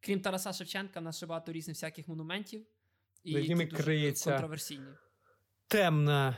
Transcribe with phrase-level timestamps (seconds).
[0.00, 2.66] Крім Тараса Шевченка, в нас ще багато різних всяких монументів.
[3.24, 4.92] І якими криється контроверсійні.
[5.68, 6.36] Темна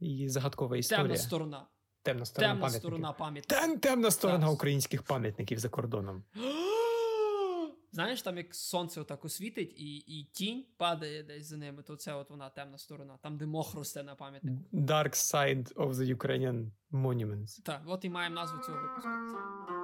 [0.00, 1.02] і загадкова історія.
[1.02, 1.66] Темна сторона.
[2.02, 3.58] Темна сторона темна сторона пам'ятників.
[3.58, 4.54] Тем, темна сторона так.
[4.54, 6.24] українських пам'ятників за кордоном.
[7.92, 12.14] Знаєш, там як сонце отак освітить, і і тінь падає десь за ними, то це
[12.14, 14.64] от вона темна сторона, там, де мох росте на пам'ятнику.
[14.72, 17.62] Dark side of the Ukrainian monuments.
[17.64, 19.79] Так, от і маємо назву цього випуску.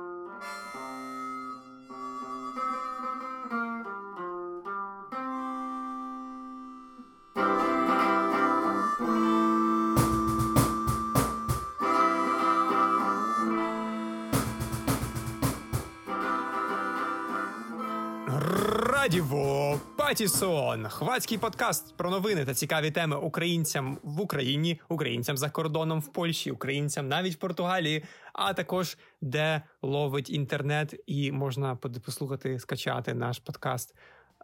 [19.17, 26.01] Радіво Патісон, хвацький подкаст про новини та цікаві теми українцям в Україні, українцям за кордоном
[26.01, 33.15] в Польщі, українцям навіть в Португалії, а також де ловить інтернет і можна послухати, скачати
[33.15, 33.95] наш подкаст.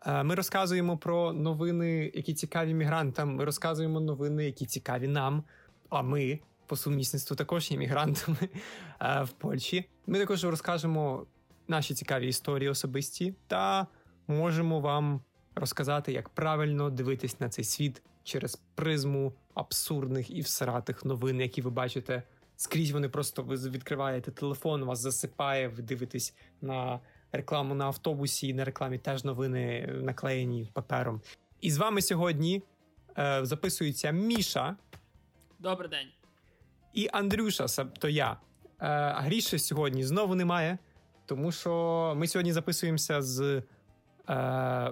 [0.07, 3.35] Е, ми розказуємо про новини, які цікаві мігрантам.
[3.35, 5.45] Ми розказуємо новини, які цікаві нам.
[5.91, 8.39] А ми по сумісництву також є мігрантами
[9.01, 9.89] е, в Польщі.
[10.07, 11.27] Ми також розкажемо
[11.69, 13.87] наші цікаві історії особисті та
[14.27, 15.21] можемо вам
[15.55, 21.71] розказати, як правильно дивитись на цей світ через призму абсурдних і всратих новин, які ви
[21.71, 22.23] бачите.
[22.57, 27.01] Скрізь вони просто ви відкриваєте телефон, вас засипає, ви дивитесь на
[27.33, 31.21] рекламу на автобусі, і на рекламі теж новини наклеєні папером.
[31.61, 32.63] І з вами сьогодні
[33.19, 34.77] е, записується Міша.
[35.59, 36.09] Добрий день.
[36.93, 38.37] І Андрюша, то я.
[38.81, 40.79] Е, Гріші сьогодні знову немає,
[41.27, 43.63] тому що ми сьогодні записуємося з Е,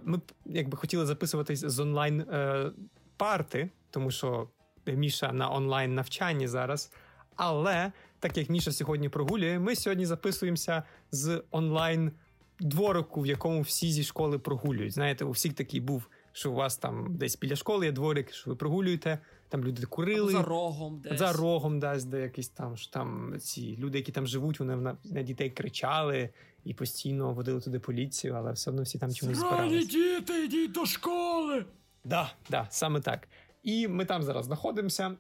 [0.04, 2.70] ми якби хотіли записуватись з онлайн е,
[3.16, 4.48] парти, тому що
[4.86, 6.92] Міша на онлайн навчанні зараз.
[7.36, 12.12] Але так як Міша сьогодні прогулює, ми сьогодні записуємося з онлайн
[12.60, 14.92] дворику, в якому всі зі школи прогулюють.
[14.92, 18.50] Знаєте, у всіх такий був, що у вас там десь біля школи є дворик, що
[18.50, 20.32] ви прогулюєте, там люди курили.
[20.32, 21.18] За рогом десь.
[21.18, 24.96] За рогом десь, де якісь там що там ці люди, які там живуть, вони на,
[25.04, 26.30] на дітей кричали
[26.64, 29.86] і постійно водили туди поліцію, але все одно всі там чомусь збиралися.
[29.86, 31.64] діти, йдіть до школи!
[32.04, 33.28] Да, да, саме так.
[33.62, 35.16] І ми там зараз знаходимося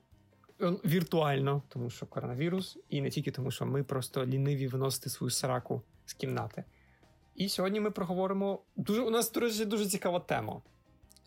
[0.60, 5.82] віртуально, тому що коронавірус, і не тільки тому, що ми просто ліниві виносити свою сраку
[6.06, 6.64] з кімнати.
[7.34, 8.62] І сьогодні ми проговоримо.
[8.76, 10.60] Дуже у нас дуже, дуже цікава тема.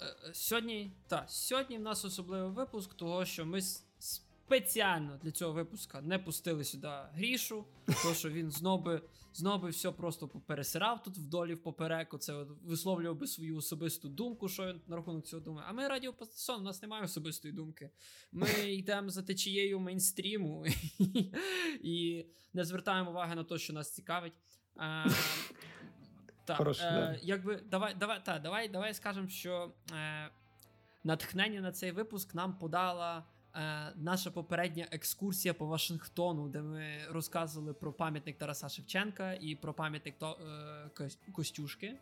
[0.03, 3.61] Е, сьогодні так, сьогодні в нас особливий випуск, того що ми
[3.99, 7.65] спеціально для цього випуска не пустили сюди грішу,
[8.03, 9.01] тому що він знов би,
[9.33, 12.17] знов би все просто попересирав тут вдолі в попереку.
[12.17, 15.67] Це висловлював би свою особисту думку, що він на рахунок цього думає.
[15.69, 17.89] А ми радіо Пасон, у нас немає особистої думки.
[18.31, 20.65] Ми йдемо за течією мейнстріму
[21.81, 24.33] і не звертаємо уваги на те, що нас цікавить.
[26.45, 27.17] Так, Хорошо, е, да.
[27.21, 30.29] якби давай, давай, та, давай, давай скажемо, що е,
[31.03, 33.23] натхнення на цей випуск нам подала
[33.55, 33.59] е,
[33.95, 40.15] наша попередня екскурсія по Вашингтону, де ми розказували про пам'ятник Тараса Шевченка і про пам'ятник
[40.19, 40.37] то,
[40.99, 41.95] е, Костюшки.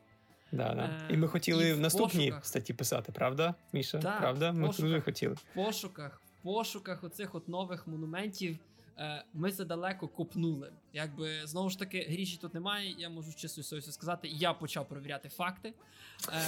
[0.51, 0.83] Да, да.
[0.83, 3.99] Е, і ми хотіли і в наступній пошуках, статті писати, правда, Міша?
[3.99, 4.51] Так, правда?
[4.51, 5.33] Ми пошуках, дуже хотіли.
[5.33, 8.57] В пошуках, в пошуках оцих от нових монументів.
[8.97, 10.73] Е, ми задалеко копнули.
[10.93, 12.95] Якби знову ж таки, гріші тут немає.
[12.97, 14.27] Я можу чесно совісті сказати.
[14.27, 15.73] Я почав перевіряти факти.
[16.33, 16.43] Е,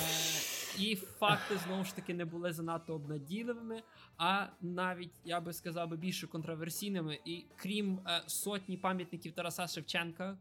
[0.79, 3.83] І факти знову ж таки не були занадто обнадійливими,
[4.17, 7.19] а навіть я би сказав би більше контроверсійними.
[7.25, 10.37] І крім е, сотні пам'ятників Тараса Шевченка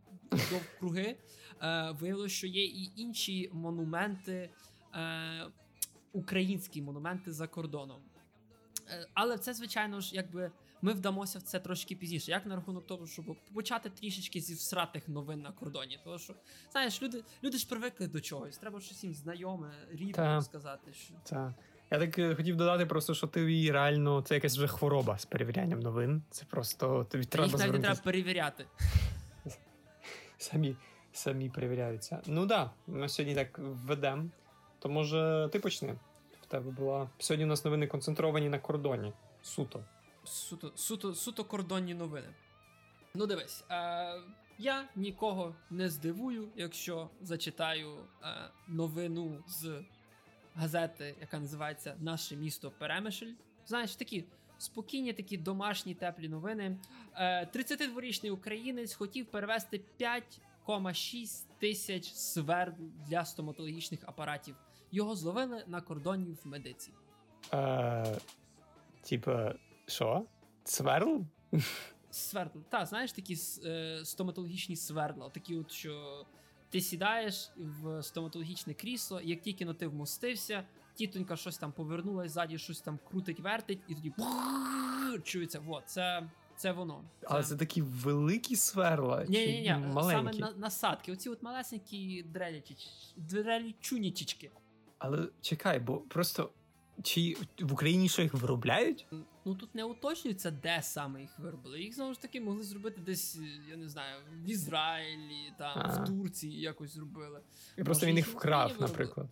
[0.51, 1.17] довкруги,
[1.63, 4.51] е, виявилося, що є і інші монументи,
[4.95, 5.47] е,
[6.13, 8.03] українські монументи за кордоном.
[8.89, 10.51] Е, але це, звичайно ж, якби
[10.83, 12.31] ми вдамося в це трошки пізніше.
[12.31, 15.99] Як на рахунок того, щоб почати трішечки зі всратих новин на кордоні.
[16.05, 16.35] Тому що,
[16.73, 18.59] знаєш, люди люди ж привикли до чогось.
[18.59, 20.93] Треба щось їм знайоме, рідне сказати.
[20.93, 21.15] Що...
[21.25, 21.53] Так.
[21.91, 25.81] Я так е, хотів додати, просто що ти реально це якась вже хвороба з перевірянням
[25.81, 26.23] новин.
[26.31, 28.67] Це просто тобі треба Їх навіть не треба перевіряти.
[30.39, 30.77] Самі
[31.13, 32.21] самі перевіряються.
[32.27, 34.25] Ну так, да, ми сьогодні так введемо.
[34.79, 35.95] То може ти почни.
[36.43, 39.13] В тебе була сьогодні у нас новини концентровані на кордоні.
[39.43, 39.85] Суто
[40.25, 42.29] суто суто, суто кордонні новини.
[43.15, 44.21] Ну, дивись, е,
[44.59, 49.83] я нікого не здивую, якщо зачитаю е, новину з
[50.55, 53.33] газети, яка називається Наше місто Перемишль.
[53.67, 54.25] Знаєш, такі
[54.59, 56.79] спокійні, такі домашні теплі новини.
[57.17, 64.57] Е, 32-річний українець хотів перевести 5,6 тисяч свердл для стоматологічних апаратів.
[64.93, 66.91] Його зловили на кордоні в медиці.
[67.53, 68.19] Е,
[69.03, 69.55] Типа.
[69.87, 70.25] Що?
[70.65, 71.25] Сверл?
[72.11, 72.59] Свердл.
[72.69, 76.27] Так, знаєш, такі е, стоматологічні свердла, такі, от, що
[76.71, 80.65] Ти сідаєш в стоматологічне крісло, як тільки на ти вмостився,
[80.95, 84.13] тітонька щось там повернулась, ззаді щось там крутить, вертить, і тоді
[85.23, 85.61] чується.
[85.61, 87.05] Вот, це, це воно.
[87.25, 89.25] Але це такі великі сверла.
[89.29, 91.13] Ні, ні, ні, саме на, насадки.
[91.13, 92.25] Оці от малесенькі
[93.17, 94.51] дрелічунічечки.
[94.99, 96.51] Але чекай, бо просто
[97.03, 99.07] чи в Україні що їх виробляють?
[99.45, 101.81] Ну тут не уточнюється, де саме їх виробили.
[101.81, 103.39] Їх знову ж таки могли зробити десь,
[103.71, 106.03] я не знаю, в Ізраїлі, там, Ага.
[106.03, 107.41] в Турції якось зробили.
[107.79, 109.29] І просто Може, він їх вкрав, наприклад.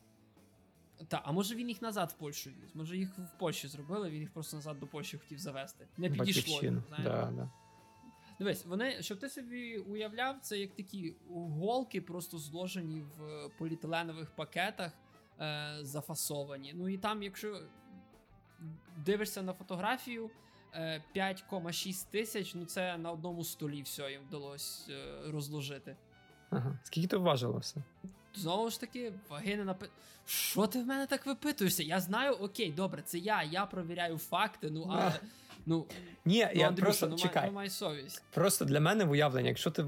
[1.09, 2.75] Та, а може він їх назад в Польщу віз?
[2.75, 5.87] Може їх в Польщі зробили, він їх просто назад до Польщі хотів завести.
[5.97, 6.61] Не підійшло.
[6.63, 6.83] Йому.
[6.91, 7.51] Да, да.
[8.39, 14.93] Дивись, вони, щоб ти собі уявляв, це як такі голки, просто зложені в поліетиленових пакетах,
[15.41, 16.73] е, зафасовані.
[16.75, 17.61] Ну і там, якщо
[18.97, 20.31] дивишся на фотографію,
[20.75, 25.97] е, 5,6 тисяч, ну це на одному столі все їм вдалося е, розложити.
[26.51, 26.79] Ага.
[26.83, 27.77] Скільки то важило все?
[28.35, 29.89] Знову ж таки, ваги не напи...
[30.27, 31.83] Що ти в мене так випитуєшся?
[31.83, 35.21] Я знаю, окей, добре, це я, я провіряю факти, ну але.
[35.67, 35.87] Ну,
[36.25, 37.47] Ні, ну я Андрюша, просто ну, май, чекай.
[37.47, 38.23] ну май совість.
[38.35, 39.87] Просто для мене уявлення, якщо ти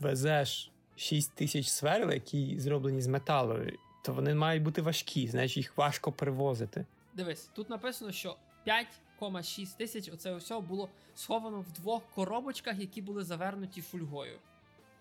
[0.00, 3.58] везеш 6 тисяч сверл, які зроблені з металу,
[4.06, 6.86] то вони мають бути важкі, значить їх важко перевозити.
[7.14, 8.36] Дивись, тут написано, що
[8.66, 14.38] 5,6 тисяч оце все було сховано в двох коробочках, які були завернуті фольгою.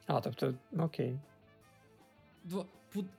[0.07, 1.19] А, тобто, окей.
[2.43, 2.65] Дво...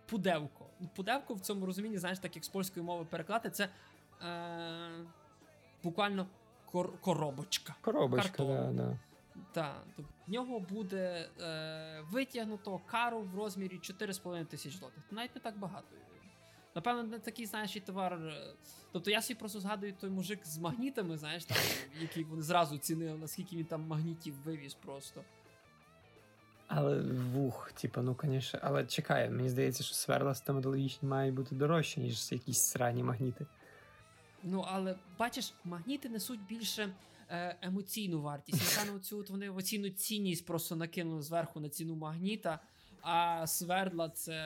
[0.07, 0.67] Пудевко.
[0.97, 3.69] Пудевко в цьому розумінні, знаєш, так як з польської мови переклати, це
[4.23, 4.91] е...
[5.83, 6.27] буквально
[6.65, 7.01] кор...
[7.01, 7.75] коробочка.
[7.81, 8.99] Коробочка, да, да.
[9.53, 9.83] Так,
[10.27, 15.05] в нього буде е, витягнуто кару в розмірі 4,5 тисяч злотих.
[15.11, 15.87] Навіть не так багато.
[16.75, 18.13] Напевно, не такий, знаєш, і товар.
[18.13, 18.55] е,
[18.93, 21.57] Тобто я собі просто згадую той мужик з магнітами, знаєш, там,
[22.01, 25.25] який вони зразу цінили, наскільки він там магнітів вивіз просто.
[26.69, 32.01] Але вух, типу, ну, звісно, але чекай, мені здається, що сверла стоматологічні мають бути дорожчі,
[32.01, 33.47] ніж якісь срані магніти.
[34.43, 36.95] Ну, але бачиш, магніти несуть більше
[37.63, 38.77] емоційну вартість.
[38.77, 42.59] Напевно, цю от вони оцінну цінність просто накинули зверху на ціну магніта,
[43.03, 44.41] а свердла це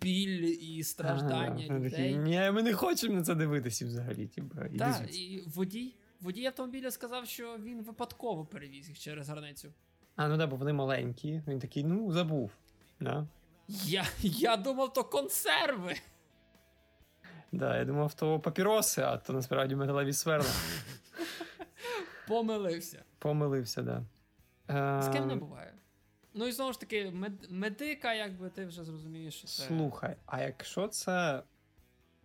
[0.00, 2.16] біль і страждання Ага, людей.
[2.16, 4.26] Ні, ми не хочемо на це дивитися взагалі.
[4.26, 5.94] Типу, Так, і водій.
[6.20, 9.72] Водій автомобіля сказав, що він випадково перевіз їх через границю.
[10.16, 11.42] А, ну да, бо вони маленькі.
[11.46, 12.50] Він такий, ну, забув.
[13.00, 13.26] Да?
[13.68, 15.94] Я, я думав, то консерви.
[17.52, 20.50] Да, я думав, то папіроси, а то насправді металеві сверла.
[22.28, 23.04] Помилився.
[23.18, 24.02] Помилився, да.
[25.02, 25.72] З ким не Е, буває.
[26.34, 29.62] Ну і знову ж таки, мед- медика, якби ти вже зрозумієш, що це.
[29.62, 31.42] Слухай, а якщо це.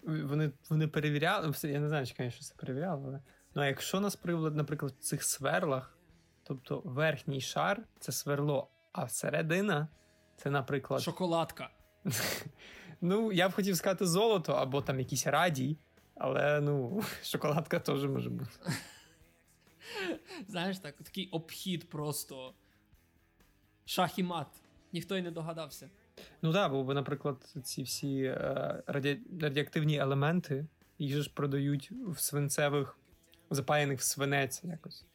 [0.03, 3.19] Вони, вони перевіряли, я не знаю, чи, звісно, це перевіряли, але.
[3.55, 5.97] Ну, а якщо нас привели, наприклад, в цих сверлах,
[6.43, 9.87] тобто верхній шар це сверло, а середина
[10.37, 11.69] це, наприклад, Шоколадка.
[13.01, 15.77] ну, я б хотів сказати золото або там якийсь радій,
[16.15, 18.51] але ну, шоколадка теж може бути.
[20.47, 22.53] Знаєш, так, такий обхід просто.
[23.85, 24.47] Шах і мат.
[24.93, 25.89] Ніхто й не догадався.
[26.41, 29.19] Ну так, бо, наприклад, ці всі е, раді...
[29.41, 30.65] радіоактивні елементи,
[30.99, 32.97] їх же ж продають в свинцевих,
[33.49, 35.05] запаяних в свинець якось.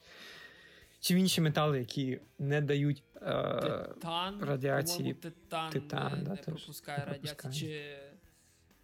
[1.00, 3.02] Чи в інші метали, які не дають.
[3.22, 3.60] Е...
[3.62, 4.40] Титан.
[4.44, 5.14] радіації.
[5.14, 7.52] Титан, Титан, не, да, не пропускає не радіації.
[7.52, 7.98] Чи,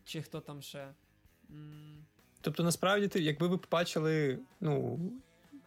[0.05, 0.89] чи хто там ще.
[2.41, 5.01] Тобто, насправді, якби ви побачили, ну,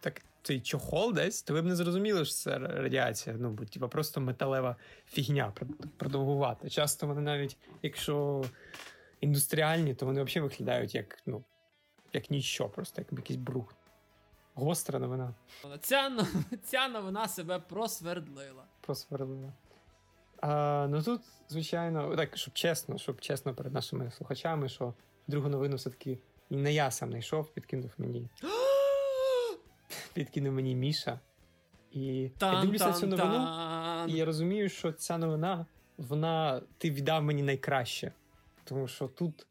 [0.06, 3.36] так, цей чохол десь, то ви б не зрозуміли, що це радіація.
[3.38, 5.52] Ну, бо типа просто металева фігня
[5.96, 6.70] продовгувати.
[6.70, 8.44] Часто вони навіть, якщо
[9.20, 11.44] індустріальні, то вони взагалі виглядають як, ну,
[12.12, 13.74] як ніщо, просто як якийсь брух.
[14.54, 15.34] Гостра новина.
[15.80, 16.26] Ця,
[16.64, 18.64] ця новина себе просвердлила.
[18.80, 19.52] просверлила.
[20.40, 24.94] А, ну тут, звичайно, так, щоб чесно, щоб чесно перед нашими слухачами, що
[25.26, 26.18] другу новину все-таки
[26.50, 28.28] не я сам знайшов, підкинув мені.
[30.16, 31.20] Підкинув мені Міша.
[31.92, 33.48] І я дивлюся цю новину,
[34.08, 35.66] і я розумію, що ця новина,
[35.98, 38.12] вона ти віддав мені найкраще.
[38.64, 39.46] Тому що тут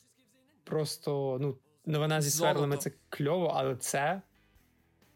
[0.63, 4.21] просто, ну, новина зі сверлами це кльово, але це.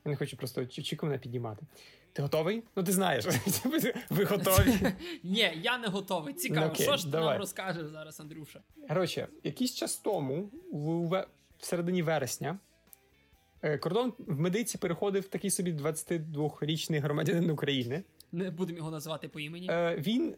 [0.05, 1.65] Я не хочу просто очікування піднімати.
[2.13, 2.63] Ти готовий?
[2.75, 3.25] Ну, ти знаєш.
[4.09, 4.93] Ви готові.
[5.23, 6.33] Ні, я не готовий.
[6.33, 8.59] Цікаво, Ну, що ж ти нам розкажеш зараз, Андрюша?
[8.87, 11.27] Коротше, якийсь час тому, в, в,
[11.57, 12.59] в середині вересня,
[13.79, 18.03] кордон в медиці переходив такий собі 22-річний громадянин України.
[18.31, 19.67] Не будемо його називати по імені.
[19.71, 20.35] Е, він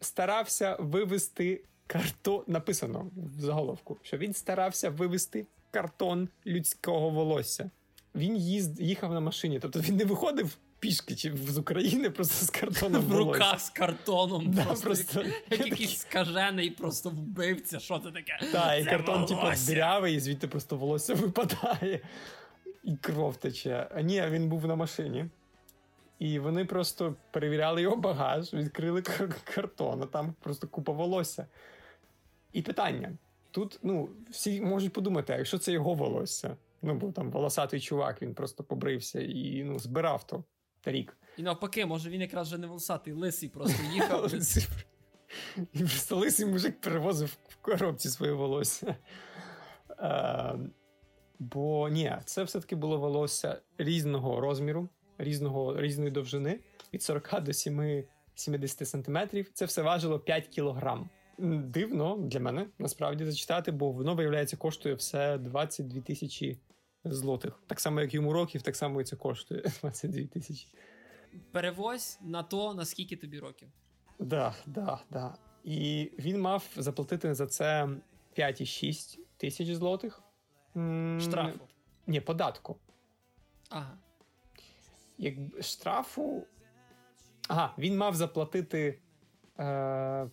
[0.00, 2.44] старався вивести картон.
[2.46, 7.70] Написано в заголовку, що він старався вивести картон людського волосся.
[8.14, 12.50] Він їзд, їхав на машині, тобто він не виходив пішки чи з України просто з
[12.50, 14.50] картоном в руках з картоном.
[14.52, 17.78] Да, просто, просто- Як, як якийсь скажений просто вбивця.
[17.78, 18.38] Що це таке?
[18.52, 22.00] Так, і картон, типу, дірявий, і звідти просто волосся випадає,
[22.84, 23.88] і кров тече.
[23.94, 25.26] А ні, він був на машині.
[26.18, 31.46] І вони просто перевіряли його багаж, відкрили кар- картон, а там просто купа волосся.
[32.52, 33.12] І питання:
[33.50, 36.56] тут, ну, всі можуть подумати, а якщо це його волосся?
[36.82, 40.44] Ну, бо там волосатий чувак, він просто побрився і ну, збирав то
[40.84, 41.16] рік.
[41.36, 44.34] І навпаки, може він якраз вже не волосатий, лисий просто їхав.
[45.72, 48.96] І просто лисий мужик перевозив в коробці своє волосся.
[51.38, 56.60] Бо ні, це все-таки було волосся різного розміру, різного, різної довжини,
[56.94, 58.04] від 40 до 7,
[58.34, 59.50] 70 сантиметрів.
[59.54, 61.10] Це все важило 5 кілограм.
[61.38, 66.58] Дивно для мене насправді зачитати, бо воно, виявляється, коштує все 22 тисячі
[67.04, 67.62] злотих.
[67.66, 70.66] Так само, як йому років, так само і це коштує 22 тисячі.
[71.52, 73.68] Перевозь на то, наскільки тобі років.
[74.18, 75.34] Да, да, да.
[75.64, 77.88] І він мав заплатити за це
[78.38, 80.22] 5,6 тисяч злотих.
[81.20, 81.58] Штрафу.
[82.06, 82.76] Ні, податку.
[83.70, 83.98] Ага.
[85.18, 86.46] Як штрафу.
[87.48, 88.98] Ага, він мав заплатити
[89.58, 90.30] е,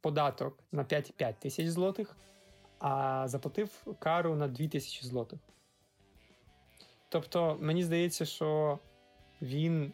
[0.00, 2.16] податок на 5,5 тисяч злотих,
[2.78, 5.40] а заплатив кару на 2 тисячі злотих.
[7.08, 8.78] Тобто, мені здається, що
[9.42, 9.92] він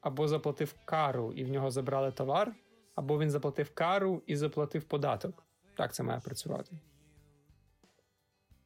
[0.00, 2.54] або заплатив кару і в нього забрали товар,
[2.94, 5.42] або він заплатив кару і заплатив податок.
[5.76, 6.76] Так це має працювати.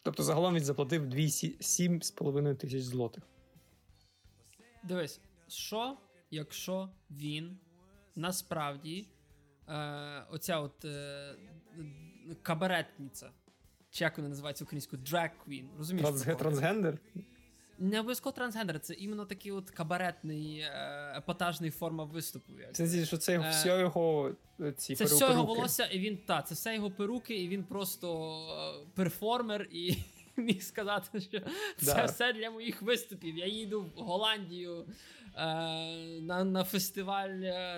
[0.04, 3.24] Тобто, загалом він заплатив 7,5 тисяч злотих.
[4.82, 5.96] Дивись, що,
[6.30, 7.58] якщо він
[8.16, 9.06] насправді
[9.68, 11.34] е, оця от е,
[12.42, 13.30] кабаретниця,
[13.90, 16.08] чи як вона називається українською, drag queen, розумієш?
[16.38, 16.98] Трансгендер?
[17.78, 22.52] Не обов'язково трансгендер, це іменно такий от кабаретний, е, епатажний форма виступу.
[22.60, 22.76] як.
[22.76, 26.42] Сенсі, що це Е, все його е, ці Це все його волосся, і він та,
[26.42, 28.38] це все його перуки, і він просто
[28.94, 29.96] перформер, і
[30.36, 31.40] міг сказати, що
[31.76, 32.04] це Да.
[32.04, 33.38] все для моїх виступів.
[33.38, 34.84] Я їду в Голландію
[35.36, 35.44] е,
[36.20, 37.30] на, на фестиваль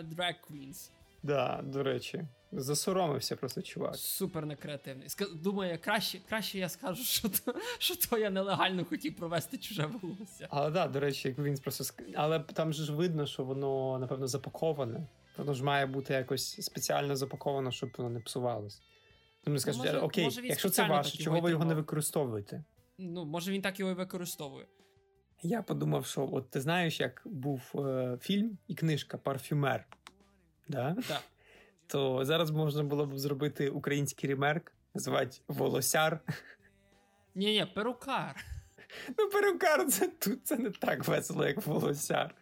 [0.03, 0.91] Drag Queens.
[1.23, 2.25] Да, до речі.
[2.53, 3.97] Засоромився просто чувак.
[3.97, 5.09] Супер некреативний.
[5.35, 10.47] Думаю, краще, краще я скажу, що то, що то я нелегально хотів провести чуже волосся.
[10.50, 13.99] Але да, до речі, як він просто ск- Але там же ж видно, що воно,
[13.99, 15.07] напевно, запаковане.
[15.37, 18.83] Воно ж має бути якось спеціально запаковано, щоб воно не псувалось.
[19.45, 22.65] Тому скажуть, може- окей, може, якщо це ваше, чого ви його не використовуєте?
[22.99, 24.67] Ну, може він так його і використовує.
[25.43, 29.87] Я подумав, що от ти знаєш, як був е, фільм і книжка Парфюмер.
[30.69, 30.97] Да?
[31.09, 31.23] Так.
[31.87, 36.21] То зараз можна було б зробити український ремейк, звати Волосяр.
[37.35, 38.45] Ні, ні, перукар.
[39.19, 42.35] Ну, перукар, це тут це не так весело, як волосяр.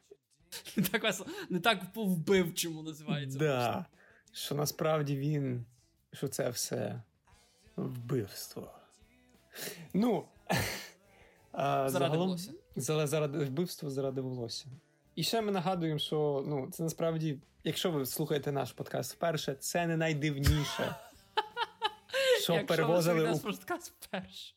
[0.76, 3.38] Не так весело, не так по-вбивчому називається.
[3.38, 3.86] Да.
[4.32, 5.64] Що насправді він.
[6.12, 7.02] Що це все
[7.76, 8.70] вбивство.
[9.94, 10.24] Ну.
[11.52, 12.52] а, Заради волосся.
[12.76, 14.66] Заради, вбивства, заради волосся.
[15.16, 19.86] І ще ми нагадуємо, що ну, це насправді, якщо ви слухаєте наш подкаст вперше, це
[19.86, 20.96] не найдивніше.
[22.42, 24.54] Що перевозили наш подкаст вперше.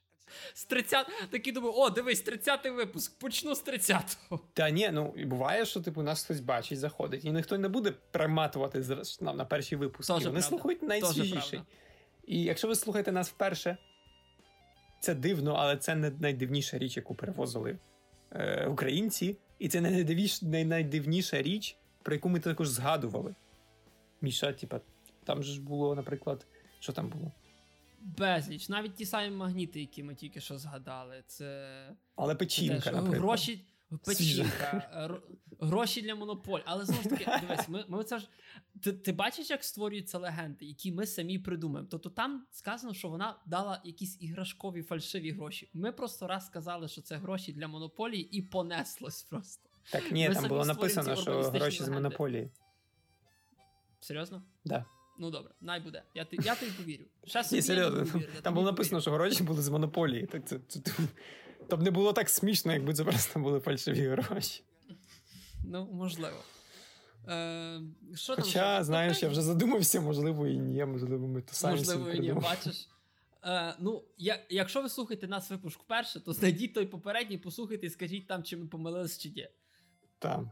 [0.53, 1.07] З 30...
[1.29, 4.39] Такий думаю, о, дивись, 30-й випуск, почну з 30-го.
[4.53, 7.93] Та ні, ну і буває, що типу нас хтось бачить, заходить, і ніхто не буде
[8.11, 10.13] приматувати зра- на, на перші випуски.
[10.13, 10.49] Тоже Вони правда.
[10.49, 11.61] слухають найсвіжіший.
[12.27, 13.77] І якщо ви слухаєте нас вперше,
[14.99, 17.77] це дивно, але це не найдивніша річ, яку перевозили
[18.31, 19.37] е, українці.
[19.59, 19.81] І це
[20.41, 23.35] не найдивніша річ, про яку ми також згадували.
[24.21, 24.79] Міша, типа,
[25.23, 26.45] там же ж було, наприклад,
[26.79, 27.31] що там було?
[28.01, 28.69] Безліч.
[28.69, 31.23] Навіть ті самі магніти, які ми тільки що згадали.
[31.27, 33.17] Це Але це печінка, теж наприклад.
[33.21, 33.65] гроші.
[34.05, 35.21] Печінка, ро-
[35.67, 36.59] гроші для монополь.
[36.65, 38.27] Але знову ж таки, дивись, ми, ми це ж.
[38.83, 41.87] Ти, ти бачиш, як створюються легенди, які ми самі придумаємо.
[41.91, 45.69] Тобто там сказано, що вона дала якісь іграшкові фальшиві гроші.
[45.73, 49.69] Ми просто раз сказали, що це гроші для монополії, і понеслось просто.
[49.91, 52.51] Так ні, Ми там було написано, що гроші з монополії.
[53.99, 54.43] Серйозно?
[54.65, 54.85] Да.
[55.19, 56.03] Ну добре, най буде.
[56.15, 57.03] Я, ти, я тобі повірю.
[57.23, 57.99] Ще собі Ні, серйозно.
[57.99, 59.01] я Там тобі було написано, повірю.
[59.01, 60.25] що гроші були з монополії.
[60.25, 60.91] Так це, це, це,
[61.59, 64.63] Тобто не було так смішно, якби це просто були фальшиві гроші.
[65.65, 66.37] Ну, можливо.
[67.27, 67.81] Е,
[68.15, 68.83] що Хоча, ще?
[68.83, 72.89] знаєш, я вже задумався, можливо, і ні, можливо, ми то самі Можливо, і ні, бачиш.
[73.43, 77.89] Е, ну, я, якщо ви слухаєте нас випуск вперше, то знайдіть той попередній, послухайте і
[77.89, 79.49] скажіть там, чи ми помилились чи ні.
[80.19, 80.51] Там.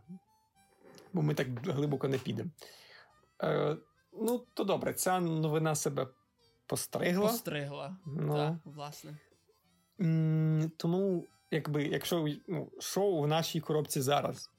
[1.13, 2.49] Бо ми так глибоко не підемо.
[3.43, 3.77] Е,
[4.13, 6.07] ну, то добре, ця новина себе
[6.65, 7.27] постригла.
[7.27, 7.97] Постригла.
[8.05, 8.33] Ну.
[8.33, 9.17] Так, власне.
[10.01, 14.49] М, Тому, якби, якщо ну, що у нашій коробці зараз?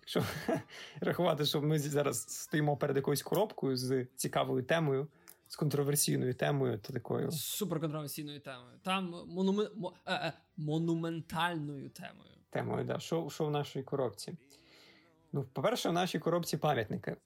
[0.00, 0.22] Якщо
[1.00, 5.08] рахувати, що ми зараз стоїмо перед якоюсь коробкою з цікавою темою,
[5.48, 8.78] з контроверсійною темою, то такою суперконтроверсійною темою.
[8.82, 9.68] Там монуме...
[9.76, 9.92] мо...
[10.06, 12.30] е, е, монументальною темою.
[12.50, 12.98] Темою, да.
[12.98, 14.36] Що, що в нашій коробці?
[15.32, 17.16] Ну, по-перше, в нашій коробці пам'ятники.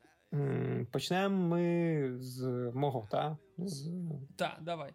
[0.91, 2.43] Почнемо ми з
[2.75, 3.37] мого, та?
[3.59, 3.91] З...
[4.37, 4.93] Так, давай.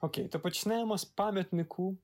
[0.00, 1.96] Окей, то почнемо з пам'ятнику.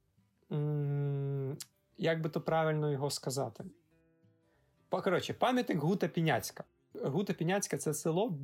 [1.99, 3.65] Як би то правильно його сказати?
[4.89, 6.65] Коротше, пам'ятник Гута Піняцька.
[6.95, 8.39] Гута Піняцька це село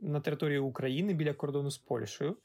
[0.00, 2.36] на території України біля кордону з Польщею.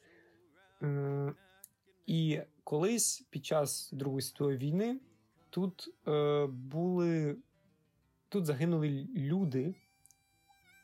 [2.05, 4.99] І колись під час Другої світової війни
[5.49, 7.37] тут е, були
[8.29, 9.75] тут загинули люди.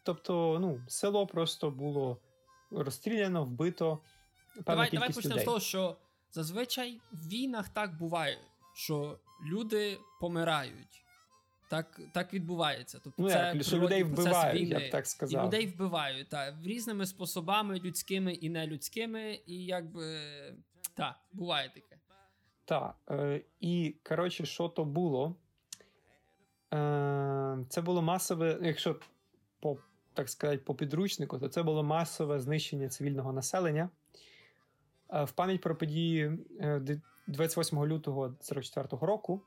[0.04, 2.18] Тобто, ну, село просто було
[2.72, 4.00] розстріляно, вбито.
[4.66, 5.44] Давай давай почнемо людей.
[5.44, 5.98] з того, що
[6.32, 8.38] зазвичай в війнах так буває,
[8.76, 9.20] що
[9.52, 11.06] люди помирають.
[11.70, 13.00] Так так відбувається.
[13.04, 14.82] Тобто ну, це як, що людей вбивають, війни.
[14.82, 15.44] я б так сказав.
[15.44, 20.20] І людей вбивають так, різними способами, людськими і нелюдськими, і якби
[20.94, 22.00] так, буває таке.
[22.66, 22.96] Так.
[23.10, 25.36] Е, І коротше, що то було?
[26.74, 29.00] Е, Це було масове, якщо
[29.60, 29.78] по
[30.14, 33.90] так сказати, по підручнику, то це було масове знищення цивільного населення.
[35.14, 36.38] Е, в пам'ять про події
[37.28, 39.42] 28 е, лютого 44-го року,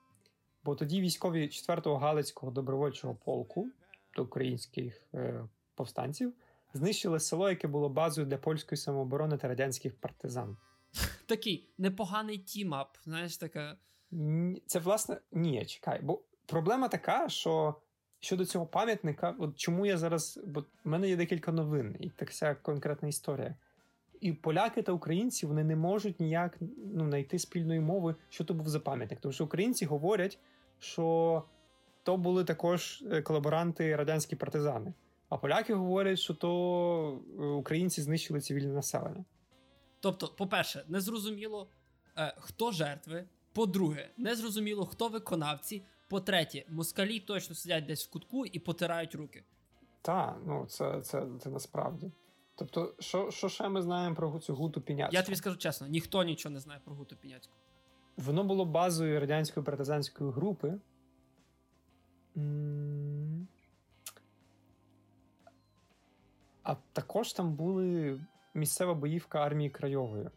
[0.64, 3.68] бо тоді військові 4-го Галицького добровольчого полку
[4.16, 6.34] до українських е, повстанців
[6.74, 10.56] знищили село, яке було базою для польської самооборони та радянських партизан.
[11.26, 13.76] Такий непоганий тімап, знаєш, така.
[14.66, 17.74] Це власне ні, чекай, бо проблема така, що
[18.20, 20.40] щодо цього пам'ятника, от чому я зараз.
[20.46, 23.56] Бо в мене є декілька новин, і так вся конкретна історія.
[24.22, 26.58] І поляки та українці вони не можуть ніяк
[26.94, 29.20] ну, знайти спільної мови, що то був за пам'ятник.
[29.20, 30.38] Тому що українці говорять,
[30.78, 31.42] що
[32.02, 34.92] то були також е, колаборанти радянські партизани.
[35.28, 39.24] А поляки говорять, що то е, українці знищили цивільне населення.
[40.00, 41.68] Тобто, по-перше, незрозуміло,
[42.18, 43.24] е, хто жертви.
[43.52, 45.82] По-друге, незрозуміло, хто виконавці.
[46.08, 49.44] По-третє, москалі точно сидять десь в кутку і потирають руки.
[50.02, 52.10] Так, ну це це, це насправді.
[52.54, 55.14] Тобто, що що ще ми знаємо про цю гуту Піняцьку?
[55.14, 57.54] Я тобі скажу чесно, ніхто нічого не знає про гуту Піняцьку.
[58.16, 60.74] Воно було базою радянської партизанської групи.
[66.62, 68.20] А також там були
[68.54, 70.30] місцева боївка армії Крайової.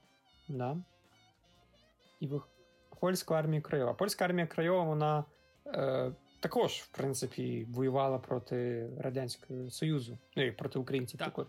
[0.47, 0.78] Да?
[2.19, 2.30] І
[2.99, 3.93] польська армія Крайова.
[3.93, 5.25] Польська армія Крайова, вона
[5.67, 11.28] е, також, в принципі, воювала проти Радянського Союзу, ну і проти українців так.
[11.28, 11.47] також.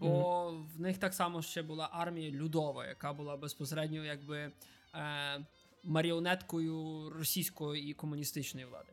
[0.00, 0.64] Бо mm-hmm.
[0.76, 4.52] в них так само ще була армія Людова, яка була безпосередньо якби
[4.94, 5.44] е,
[5.84, 8.92] маріонеткою російської і комуністичної влади.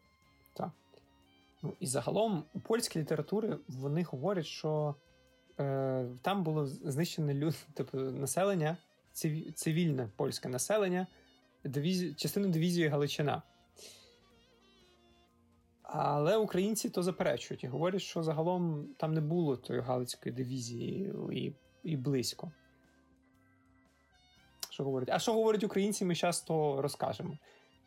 [0.54, 0.72] Так.
[1.64, 4.96] Ну, І загалом у польській літературі вони говорять, що
[5.60, 8.78] е, там було знищене люд, тобто населення,
[9.56, 11.08] цивільне польське населення,
[11.64, 13.42] дивізі, частину дивізії Галичина.
[15.98, 21.54] Але українці то заперечують і говорять, що загалом там не було тої Галицької дивізії і
[21.84, 22.52] і близько.
[24.70, 25.10] Що говорять?
[25.12, 27.38] А що говорять українці, ми часто розкажемо.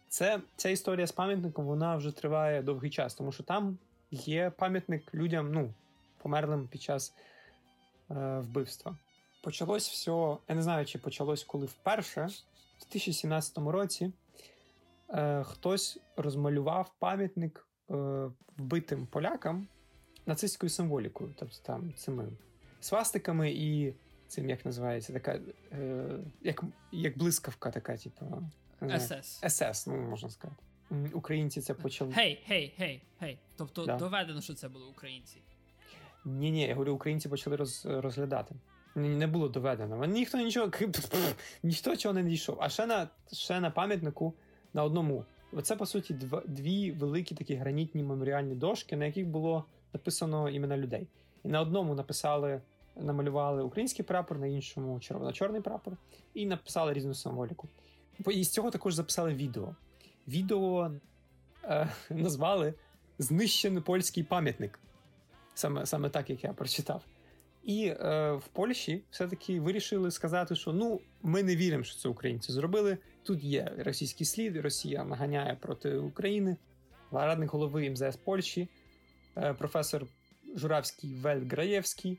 [0.09, 3.79] Це, Ця історія з пам'ятником вона вже триває довгий час, тому що там
[4.11, 5.75] є пам'ятник людям, ну,
[6.23, 7.15] померлим під час
[8.11, 8.97] е, вбивства.
[9.43, 12.29] Почалось все, я не знаю, чи почалось коли вперше,
[12.79, 14.13] в 2017 році
[15.11, 17.68] е, хтось розмалював пам'ятник
[18.57, 19.69] вбитим полякам
[20.27, 22.29] нацистською символікою, тобто там цими
[22.81, 23.95] свастиками і
[24.29, 25.41] цим, як називається, така
[25.73, 28.43] е, як як блискавка, така, типу
[28.99, 29.41] СС.
[29.49, 30.63] СС, ну можна сказати.
[31.13, 32.13] Українці це почали.
[32.13, 33.39] Гей, гей, гей, гей.
[33.57, 33.97] Тобто да.
[33.97, 35.43] доведено, що це були українці.
[36.25, 38.55] Ні, ні, я говорю, українці почали роз, розглядати.
[38.95, 40.05] Не було доведено.
[40.05, 40.71] Ніхто нічого
[41.63, 42.59] ніхто чого не дійшов.
[42.61, 44.35] А ще на ще на пам'ятнику
[44.73, 49.65] на одному Оце, по суті, дв- дві великі такі гранітні меморіальні дошки, на яких було
[49.93, 51.07] написано імена людей.
[51.45, 52.61] І на одному написали,
[52.97, 55.97] намалювали український прапор, на іншому червоно-чорний прапор,
[56.35, 57.69] і написали різну символіку.
[58.31, 59.75] І з цього також записали відео.
[60.29, 60.91] Відео
[61.65, 62.75] е, назвали
[63.19, 64.79] Знищений польський пам'ятник.
[65.55, 67.03] Саме саме так, як я прочитав.
[67.69, 72.53] І е, в Польщі все-таки вирішили сказати, що ну ми не віримо, що це українці
[72.53, 72.99] зробили.
[73.23, 76.57] Тут є російський слід, Росія наганяє проти України.
[77.13, 78.69] Радник голови МЗС Польщі,
[79.37, 80.07] е, професор
[80.57, 82.19] Журавський Вельграєвський,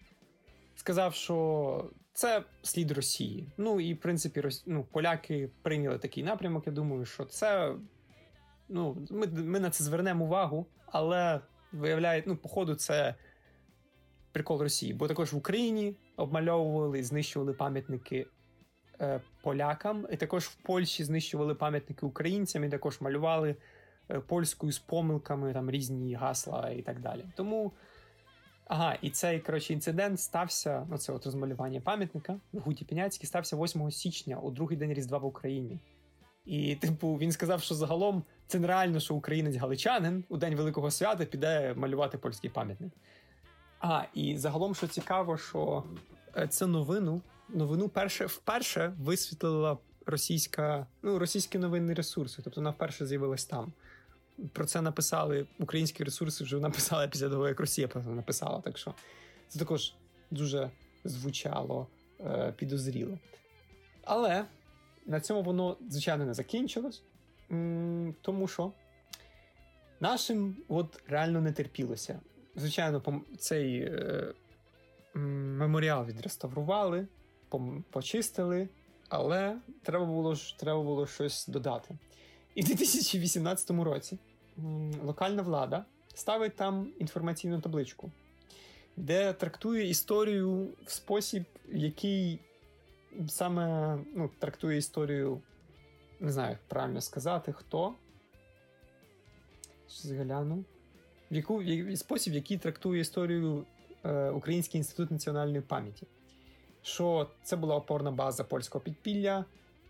[0.75, 3.47] сказав, що це слід Росії.
[3.57, 6.67] Ну і в принципі, ну, поляки прийняли такий напрямок.
[6.67, 7.75] Я думаю, що це
[8.67, 13.15] ну, ми, ми на це звернемо увагу, але виявляє, ну, походу, це
[14.31, 14.93] прикол Росії.
[14.93, 18.25] Бо також в Україні обмальовували і знищували пам'ятники
[19.01, 23.55] е, полякам, і також в Польщі знищували пам'ятники українцям, і також малювали
[24.11, 27.25] е, польською з помилками там різні гасла і так далі.
[27.35, 27.71] Тому.
[28.69, 33.55] Ага, і цей коротше, інцидент стався, ну це от розмалювання пам'ятника в Гуті Піняцькій стався
[33.55, 35.79] 8 січня, у другий день Різдва в Україні.
[36.45, 41.73] І, типу, він сказав, що загалом це нереально, що українець-галичанин у день Великого свята піде
[41.77, 42.93] малювати польський пам'ятник.
[43.79, 45.83] А, і загалом, що цікаво, що
[46.37, 53.05] е, цю новину новину перше вперше висвітлила російська, ну, російські новинні ресурси, тобто вона вперше
[53.05, 53.73] з'явилась там.
[54.53, 58.61] Про це написали українські ресурси, вже написали після того, як Росія про це написала.
[58.61, 58.93] Так що
[59.47, 59.93] це також
[60.31, 60.69] дуже
[61.03, 61.87] звучало
[62.19, 63.17] е, підозріло.
[64.03, 64.45] Але
[65.05, 67.03] на цьому воно, звичайно, не закінчилось,
[68.21, 68.71] тому що
[69.99, 72.19] нашим от реально не терпілося.
[72.59, 74.33] Звичайно, цей е,
[75.13, 77.07] меморіал відреставрували,
[77.89, 78.69] почистили,
[79.09, 81.97] але треба було треба було щось додати.
[82.55, 84.17] І в 2018 році
[85.03, 88.11] локальна влада ставить там інформаційну табличку,
[88.97, 92.39] де трактує історію в спосіб, який
[93.27, 95.41] саме ну, трактує історію,
[96.19, 97.93] не знаю, як правильно сказати, хто.
[99.87, 100.63] Щось гляну.
[101.31, 103.65] В яку в спосіб, який трактує історію
[104.03, 106.07] е, Український інститут національної пам'яті,
[106.81, 109.45] що це була опорна база польського підпілля,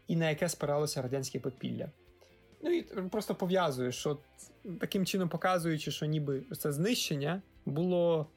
[0.07, 1.89] і на яке спиралося радянське підпілля.
[2.61, 4.17] Ну і просто пов'язує, що
[4.79, 8.27] таким чином показуючи, що ніби це знищення було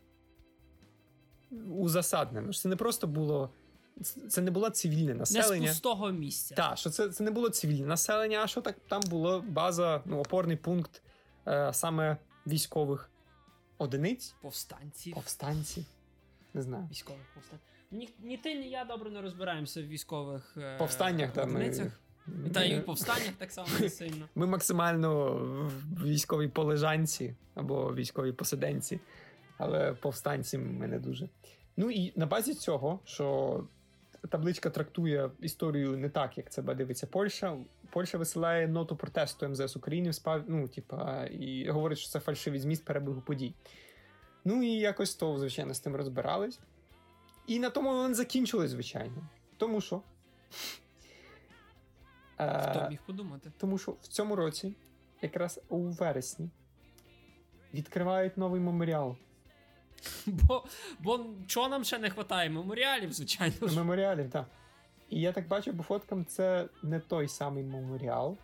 [1.79, 2.53] узасаднено.
[2.53, 3.51] Що Це не просто було.
[4.29, 5.67] Це не було цивільне населення.
[5.67, 6.55] Не з пустого місця.
[6.55, 10.19] Так, що це це не було цивільне населення, а що так там було база, ну,
[10.19, 11.03] опорний пункт
[11.47, 13.11] е, саме військових
[13.79, 14.35] одиниць.
[14.43, 15.15] Повстанців.
[15.15, 15.85] Повстанців.
[16.55, 16.89] Не знаю.
[16.91, 17.69] Військових повстанців.
[17.91, 21.31] Ні, ні ти, ні я добре не розбираємося в військових е, повстаннях.
[21.37, 22.01] одиницях.
[22.27, 22.51] Ми...
[22.51, 24.29] Та й в повстаннях так само не сильно.
[24.35, 25.35] Ми максимально
[25.99, 29.01] в військовій полежанці або військовій посиденці,
[29.59, 31.29] але повстанці ми не дуже.
[31.77, 33.65] Ну і на базі цього, що
[34.29, 37.57] табличка трактує історію не так, як це дивиться Польща.
[37.93, 42.85] Польща висилає ноту протесту МЗС України спав, ну, типа, і говорить, що це фальшивий зміст
[42.85, 43.55] перебігу подій.
[44.45, 46.61] Ну і якось то, звичайно, з тим розбирались.
[47.47, 49.29] І на тому вони закінчили, звичайно.
[49.57, 50.03] Тому що
[52.37, 53.53] Хто е, міг подумати?
[53.59, 54.75] Тому що в цьому році,
[55.23, 56.51] якраз у вересні,
[57.75, 59.17] відкривають новий меморіал.
[60.27, 60.65] Бо
[61.01, 62.51] бо чого нам ще не вистачає?
[62.51, 63.55] Меморіалів, звичайно.
[63.77, 64.47] Меморіалів, так.
[65.13, 68.37] І я так бачу по фоткам, це не той самий меморіал.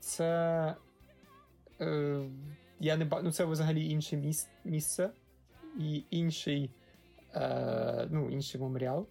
[0.00, 0.74] Це.
[1.80, 2.20] Е,
[2.80, 4.48] я не Ну, це взагалі інше міс...
[4.64, 5.10] місце
[5.78, 6.70] і інший,
[7.34, 9.06] е, ну, інший меморіал.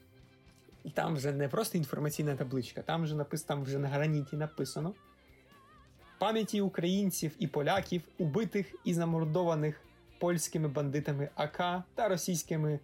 [0.83, 4.93] І там вже не просто інформаційна табличка, там вже напис, там вже на граніті написано
[6.19, 9.81] пам'яті українців і поляків, убитих і замордованих
[10.19, 12.79] польськими бандитами АК та російськими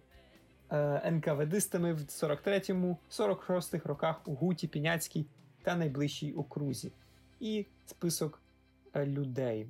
[0.70, 5.26] е, НКВДистами в 43-46 роках у Гуті, Піняцькій
[5.62, 6.92] та найближчій окрузі.
[7.40, 8.42] І список
[8.94, 9.66] е, людей.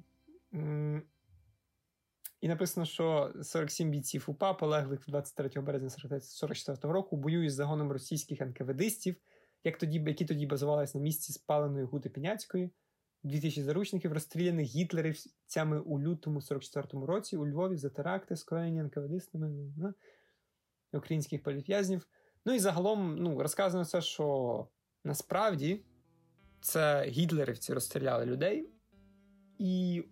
[2.41, 8.41] І написано, що 47 бійців УПА полеглих 23 березня 44 року бою із загоном російських
[8.41, 9.17] НКВДистів,
[9.65, 12.71] як тоді, які тоді базувалися на місці спаленої Гути Піняцької.
[13.23, 19.51] 2000 заручників розстріляних гітлерівцями у лютому 44 році у Львові за теракти, скоєні НКВДистами
[20.99, 22.07] українських політв'язнів.
[22.47, 24.67] Ну і загалом ну, розказано все, що
[25.05, 25.85] насправді
[26.61, 28.71] це гітлерівці розстріляли людей.
[29.59, 30.05] І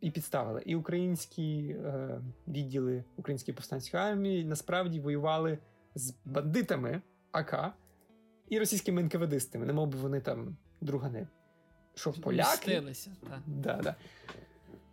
[0.00, 0.62] і підставили.
[0.66, 5.58] І українські е, відділи Української повстанської армії насправді воювали
[5.94, 7.74] з бандитами АК
[8.48, 11.28] і російськими НКВДистами, немов би вони там другани.
[11.94, 12.82] Що поляки.
[13.46, 13.94] Да, да.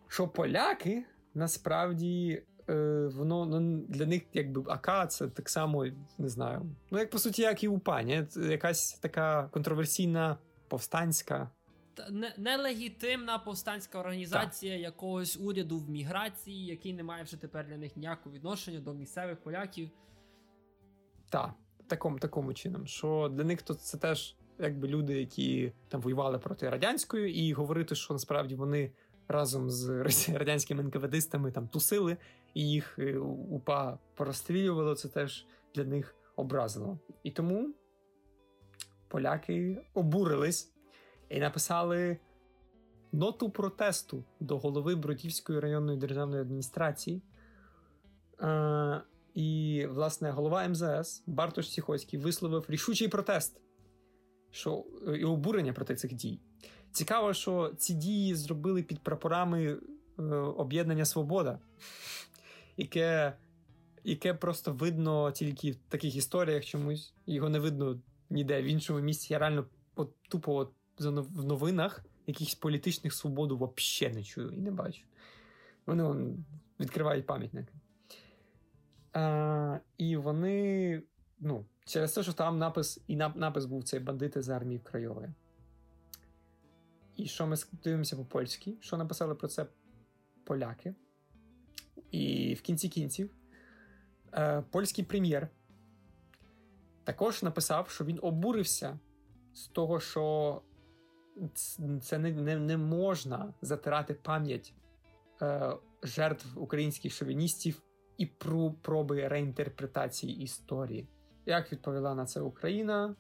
[0.08, 5.86] Що поляки насправді е, воно ну, для них якби АК це так само
[6.18, 6.62] не знаю.
[6.92, 8.28] Ну, як по суті, як і УПА, ні?
[8.50, 11.50] якась така контроверсійна повстанська
[12.38, 14.82] нелегітимна повстанська організація так.
[14.82, 19.38] якогось уряду в міграції, який не має вже тепер для них ніякого відношення до місцевих
[19.38, 19.90] поляків.
[21.30, 21.54] Так,
[21.88, 22.88] такому такому чином.
[22.88, 27.96] Що для них то це теж якби люди, які там воювали проти радянської, і говорити,
[27.96, 28.92] що насправді вони
[29.28, 29.90] разом з
[30.34, 32.18] радянськими НКВДистами там тусили,
[32.54, 33.18] і їх е,
[33.50, 37.00] УПА порозстрілювало, це теж для них образило.
[37.24, 37.74] І тому
[39.08, 40.74] поляки обурились
[41.30, 42.18] і написали
[43.12, 47.22] ноту протесту до голови Бродівської районної державної адміністрації.
[48.42, 49.02] Е,
[49.34, 53.64] і, власне, голова МЗС Бартош Сіхоцький висловив рішучий протест
[54.54, 54.86] що,
[55.18, 56.40] і обурення проти цих дій.
[56.92, 59.66] Цікаво, що ці дії зробили під прапорами
[60.20, 61.60] е, об'єднання Свобода,
[62.78, 63.34] яке
[64.04, 67.14] яке просто видно тільки в таких історіях чомусь.
[67.26, 69.34] Його не видно ніде в іншому місці.
[69.34, 69.66] Я реально
[70.30, 75.04] тупо от, в новинах якихось політичних свободу взагалі не чую і не бачу.
[75.86, 76.46] Вони вон,
[76.80, 77.74] відкривають пам'ятники.
[79.14, 81.02] А, І вони,
[81.40, 85.30] ну, через те, що там напис і напис був цей бандити з армії Крайової.
[87.16, 89.66] І що ми дивимося по польськи, що написали про це
[90.44, 90.96] поляки.
[92.14, 93.30] І в кінці кінців
[94.34, 95.50] е, польський прем'єр
[97.04, 99.00] також написав, що він обурився
[99.54, 100.62] з того, що
[102.02, 104.74] це не не, не можна затирати пам'ять
[105.42, 105.74] е,
[106.04, 107.82] жертв українських шовіністів
[108.18, 111.08] і про проби реінтерпретації історії.
[111.46, 113.16] Як відповіла на це Україна?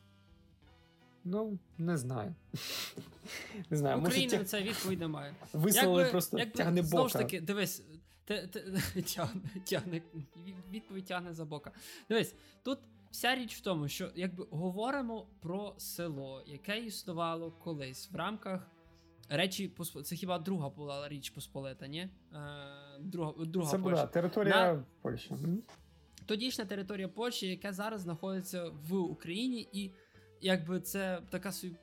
[1.24, 2.36] Ну, не знаю.
[3.70, 5.34] Не знаю, Україна може, це відповідь немає.
[5.54, 6.90] Висловили якби, просто якби, тягне бока.
[6.90, 7.84] Знову ж таки, дивись,
[8.26, 8.62] те, те,
[9.16, 10.02] тягне, тягне,
[10.72, 11.72] відповідь тягне за бока.
[12.10, 12.80] Дивись, тут
[13.12, 18.72] вся річ в тому, що якби говоримо про село, яке існувало колись в рамках
[19.30, 19.72] речі.
[20.04, 22.00] Це хіба друга була річ Посполита, ні?
[22.00, 22.10] Е,
[23.00, 24.86] друга, друга Це була територія На...
[25.02, 25.32] Польщі.
[26.26, 29.92] Тодішня територія Польщі, яка зараз знаходиться в Україні, і
[30.42, 31.76] якби це така собі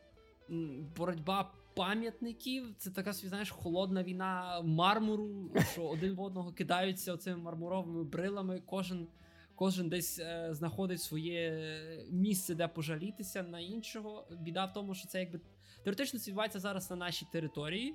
[0.96, 2.74] боротьба пам'ятників.
[2.78, 8.62] Це така знаєш, холодна війна мармуру, що один в одного кидаються оцими мармуровими брилами.
[8.66, 9.08] Кожен
[9.54, 14.26] кожен десь е, знаходить своє місце, де пожалітися на іншого.
[14.30, 15.40] Біда в тому, що це якби
[15.84, 17.94] теоретично це відбувається зараз на нашій території.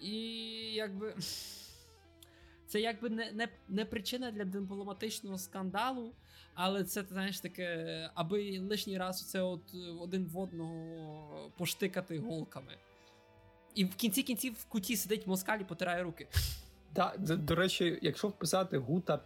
[0.00, 0.16] І
[0.74, 1.14] якби.
[2.66, 6.14] Це якби не не, не причина для дипломатичного скандалу,
[6.54, 12.78] але це, ти знаєш, таке, аби лишній раз це от один в одного поштикати голками.
[13.74, 16.28] І в кінці кінців в куті сидить москаль і потирає руки.
[16.92, 19.20] Так, до, до речі, якщо вписати Гута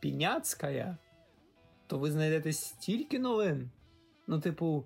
[0.00, 0.98] Піняцька,
[1.86, 3.70] то ви знайдете стільки новин.
[4.26, 4.84] Ну, типу,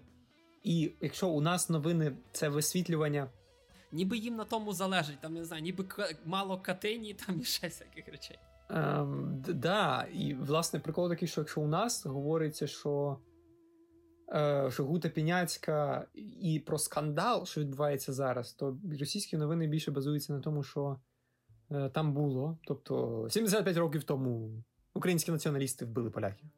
[0.62, 3.28] і якщо у нас новини це висвітлювання
[3.94, 5.84] ніби їм на тому залежить, там не знаю, ніби
[6.24, 8.38] мало катині, там і ще всяких речей.
[8.70, 13.18] Ем, Да, і власне прикол такий, що якщо у нас говориться, що
[14.34, 16.06] е, що Гута Піняцька
[16.40, 20.98] і про скандал, що відбувається зараз, то російські новини більше базуються на тому, що
[21.70, 22.58] е, там було.
[22.64, 24.62] Тобто 75 років тому
[24.94, 26.50] українські націоналісти вбили поляків.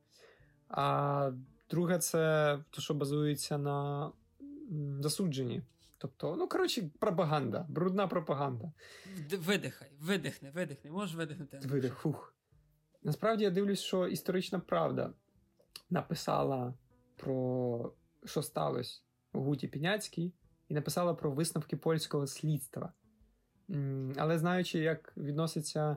[0.68, 1.30] А
[1.70, 4.10] друге, це те, що базується на
[5.00, 5.62] засудженні.
[5.98, 8.72] Тобто, ну коротше, пропаганда, брудна пропаганда.
[9.30, 11.58] Видихай, видихни, видихни, можеш видихнути.
[11.58, 12.34] Видих, фух.
[13.02, 15.12] Насправді я дивлюсь, що історична правда
[15.90, 16.74] написала
[17.16, 19.00] про що сталося
[19.32, 20.32] у Гуті Піняцькій,
[20.68, 22.92] і написала про висновки польського слідства.
[24.16, 25.96] Але знаючи, як відноситься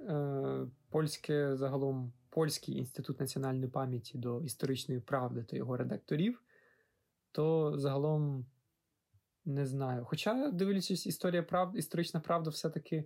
[0.00, 6.42] е, польське загалом Польський інститут національної пам'яті до історичної правди та його редакторів,
[7.32, 8.46] то загалом
[9.48, 10.04] не знаю.
[10.04, 11.76] Хоча, дивлячись, історія прав...
[11.76, 13.04] історична правда все-таки.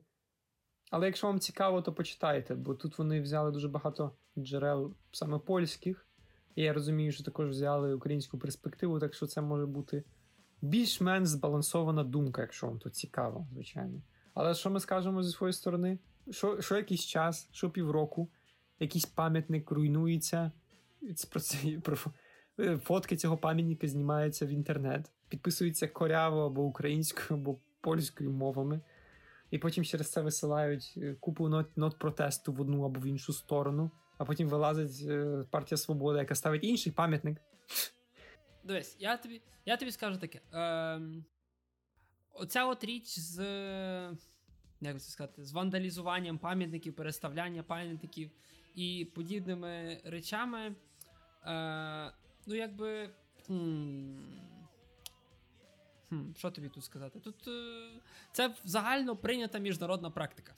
[0.91, 6.07] Але якщо вам цікаво, то почитайте, бо тут вони взяли дуже багато джерел саме польських.
[6.55, 10.05] І я розумію, що також взяли українську перспективу, так що це може бути
[10.63, 14.03] більш-менш збалансована думка, якщо вам тут цікаво, звичайно.
[14.35, 15.99] Але що ми скажемо зі своєї сторони?
[16.31, 18.31] Що що якийсь час, що півроку,
[18.81, 20.53] якийсь пам'ятник руйнується,
[21.31, 21.97] про це, про
[22.83, 28.81] фотки цього пам'ятника знімаються в інтернет, підписуються коряво або українською, або польською мовами,
[29.51, 33.33] і потім через це висилають е, купу нот, нот протесту в одну або в іншу
[33.33, 37.39] сторону, а потім вилазить е, партія Свобода, яка ставить інший пам'ятник.
[38.65, 40.41] Дивись, я тобі я тобі скажу таке.
[40.53, 41.25] Ем,
[42.35, 43.39] Оця от річ з
[44.81, 48.31] як це сказати, з вандалізуванням пам'ятників, переставляння пам'ятників
[48.75, 50.75] і подібними речами.
[51.47, 52.13] Е,
[52.47, 53.11] ну якби.
[53.47, 54.19] Хм,
[56.09, 57.21] хм, Що тобі тут сказати?
[57.21, 57.91] Тут е,
[58.33, 60.53] це загально прийнята міжнародна практика.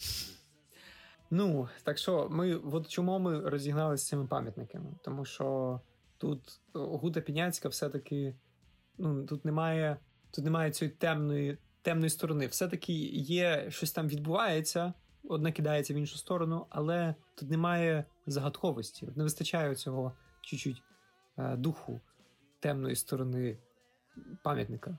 [1.30, 4.86] Ну, так що ми от чому ми розігналися з цими пам'ятниками?
[5.02, 5.80] Тому що
[6.18, 8.34] тут Гута Піняцька все-таки
[8.98, 9.96] ну, тут немає
[10.30, 12.46] тут немає цієї темної темної сторони.
[12.46, 14.92] Все-таки є щось там відбувається,
[15.28, 19.08] одне кидається в іншу сторону, але тут немає загадковості.
[19.16, 20.93] Не вистачає цього чуть-чуть Е,
[21.36, 22.00] духу
[22.60, 23.58] темної сторони
[24.42, 24.98] пам'ятника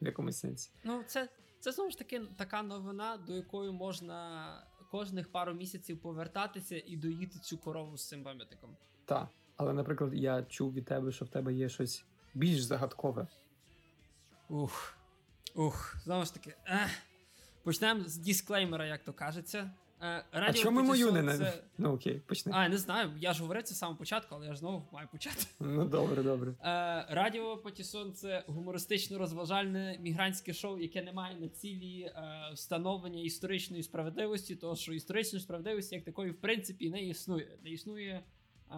[0.00, 0.70] в якомусь сенсі.
[0.84, 1.28] Ну, це,
[1.60, 4.46] це знову ж таки така новина, до якої можна
[4.90, 8.76] кожних пару місяців повертатися і доїти цю корову з цим пам'ятником.
[9.04, 9.28] Так.
[9.56, 13.26] Але, наприклад, я чув від тебе, що в тебе є щось більш загадкове.
[14.48, 14.96] Ух.
[15.54, 16.54] Ух, знову ж таки.
[16.66, 16.90] Ех.
[17.62, 19.70] Почнемо з дисклеймера, як то кажеться.
[20.02, 21.62] Е, А чому мою не це...
[21.78, 22.52] Ну окей, почни.
[22.54, 25.08] А, не знаю, я ж говорив це з самого початку, але я ж знову маю
[25.12, 25.46] почати.
[25.60, 26.50] Ну добре, добре.
[26.50, 32.12] Е, Радіо Патісон це гумористично розважальне мігрантське шоу, яке не має на цілі е,
[32.54, 37.58] встановлення історичної справедливості, тому що історичної справедливості як такої, в принципі, не існує.
[37.64, 38.22] Не існує
[38.70, 38.74] е,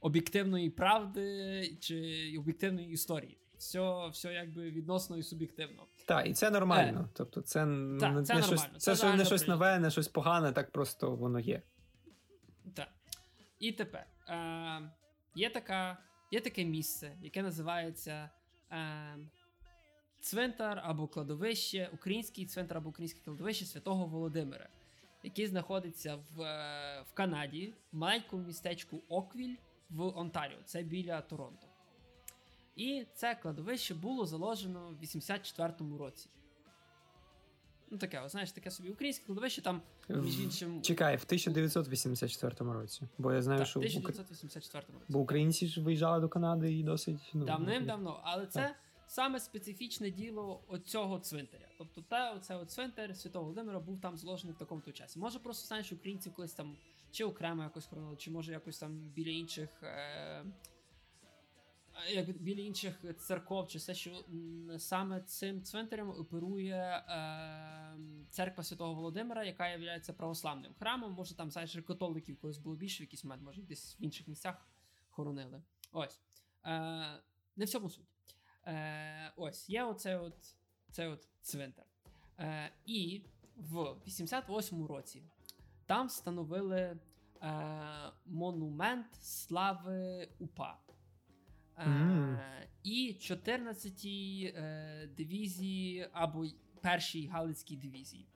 [0.00, 3.38] об'єктивної правди чи об'єктивної історії.
[3.58, 5.86] Все, все якби відносно і суб'єктивно.
[6.06, 7.08] Так, і це нормально.
[7.14, 8.42] Тобто, це, Так, не, це не нормально.
[8.42, 9.64] щось, Це це, не щось прийнято.
[9.64, 11.62] нове, не щось погане, так просто воно є.
[12.74, 12.88] Так.
[13.58, 14.90] І тепер е,
[15.34, 15.98] є, така,
[16.30, 18.30] є таке місце, яке називається
[18.72, 19.16] е,
[20.20, 24.68] цвинтар або кладовище, український цвинтар або українське кладовище Святого Володимира,
[25.22, 29.56] який знаходиться в, е, в Канаді, в маленькому містечку Оквіль
[29.90, 30.58] в Онтаріо.
[30.64, 31.66] Це біля Торонто.
[32.76, 36.28] І це кладовище було заложено в 84-му році.
[37.90, 43.02] Ну, таке, о, знаєш, таке собі українське кладовище, там, між іншим, Чекай, в 1984 році.
[43.18, 45.04] Бо я знаю, так, що в в 1984 році.
[45.08, 47.30] бо українці ж виїжджали до Канади і досить.
[47.34, 48.74] Ну, Давним-давно, але це
[49.06, 51.68] саме специфічне діло оцього цвинтаря.
[51.78, 55.18] Тобто, те, оце от цвинтар Святого Володимира був там зложений в такому то часі.
[55.18, 56.76] Може, просто знаєш, українці колись там
[57.10, 59.68] чи окремо якось хоронили, чи може якось там біля інших.
[59.82, 60.44] Е-
[62.10, 64.24] як біля інших церков, чи все, що
[64.78, 67.96] саме цим цвинтарем оперує е,
[68.30, 71.12] церква Святого Володимира, яка є православним храмом.
[71.12, 74.68] Може, там знаєш, католиків колись було більше в якийсь момент, може десь в інших місцях
[75.10, 75.62] хоронили.
[75.92, 76.20] Ось.
[76.64, 77.22] Е,
[77.56, 78.06] не в цьому суть.
[78.66, 80.34] Е, ось, є оце от,
[80.90, 81.86] це от цвинтар.
[82.38, 83.22] Е, і
[83.56, 85.22] в 88-му році
[85.86, 86.98] там встановили е,
[88.26, 90.78] монумент слави УПА.
[91.78, 96.46] Е, І 14-й е, дивізії або
[96.80, 98.28] першій Галицькій дивізії.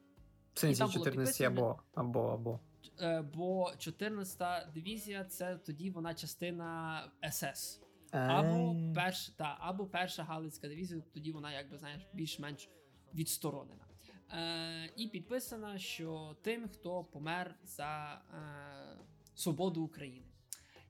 [0.54, 2.60] В сенсі 14 або, або, або.
[3.00, 7.80] Е, бо 14-та дивізія це тоді вона частина СС.
[8.12, 12.68] Е, Або, перш, та, або перша Галицька дивізія, тоді вона, якби знаєш, більш-менш
[13.14, 13.84] відсторонена.
[14.32, 18.98] Е, і підписано, що тим, хто помер за е,
[19.34, 20.26] свободу України.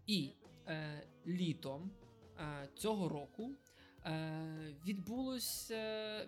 [0.07, 0.33] І
[0.67, 1.91] е, літом
[2.75, 3.51] цього року
[4.05, 4.75] е,
[5.71, 6.27] е,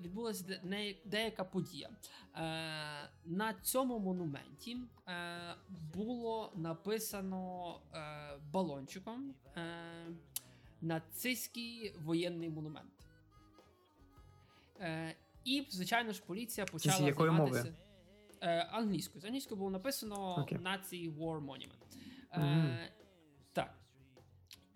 [0.63, 1.89] не- деяка подія.
[1.89, 4.77] Е, на цьому монументі
[5.09, 5.55] е,
[5.95, 7.99] було написано е,
[8.53, 9.35] балончиком.
[9.57, 10.07] Е,
[10.81, 12.93] нацистський воєнний монумент.
[14.81, 17.75] Е, і, звичайно ж, поліція почала З якої займатися мови?
[18.41, 19.21] Е, англійською.
[19.21, 20.59] З англійською було написано Окей.
[20.59, 21.99] Nazi War Monument.
[22.33, 22.79] Е, Мгм.
[23.53, 23.75] Так.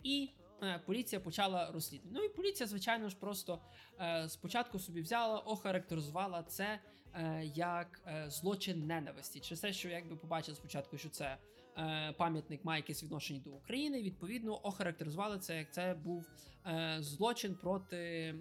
[0.03, 0.46] І е,
[0.87, 2.19] поліція почала розслідування.
[2.19, 3.61] Ну і поліція, звичайно ж, просто
[4.01, 6.81] е, спочатку собі взяла, охарактеризувала це
[7.15, 9.41] е, як е, злочин ненависті.
[9.41, 11.39] Через те, що якби побачили спочатку, що це
[11.79, 16.27] е, пам'ятник має якесь відношення до України, відповідно, охарактеризували це як це був
[16.67, 18.35] е, злочин проти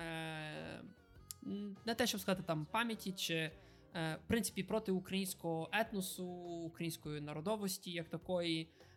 [0.00, 0.82] е,
[1.86, 3.50] не те, щоб сказати там пам'яті, чи е,
[3.94, 6.26] в принципі проти українського етносу,
[6.66, 8.91] української народовості, як такої, е,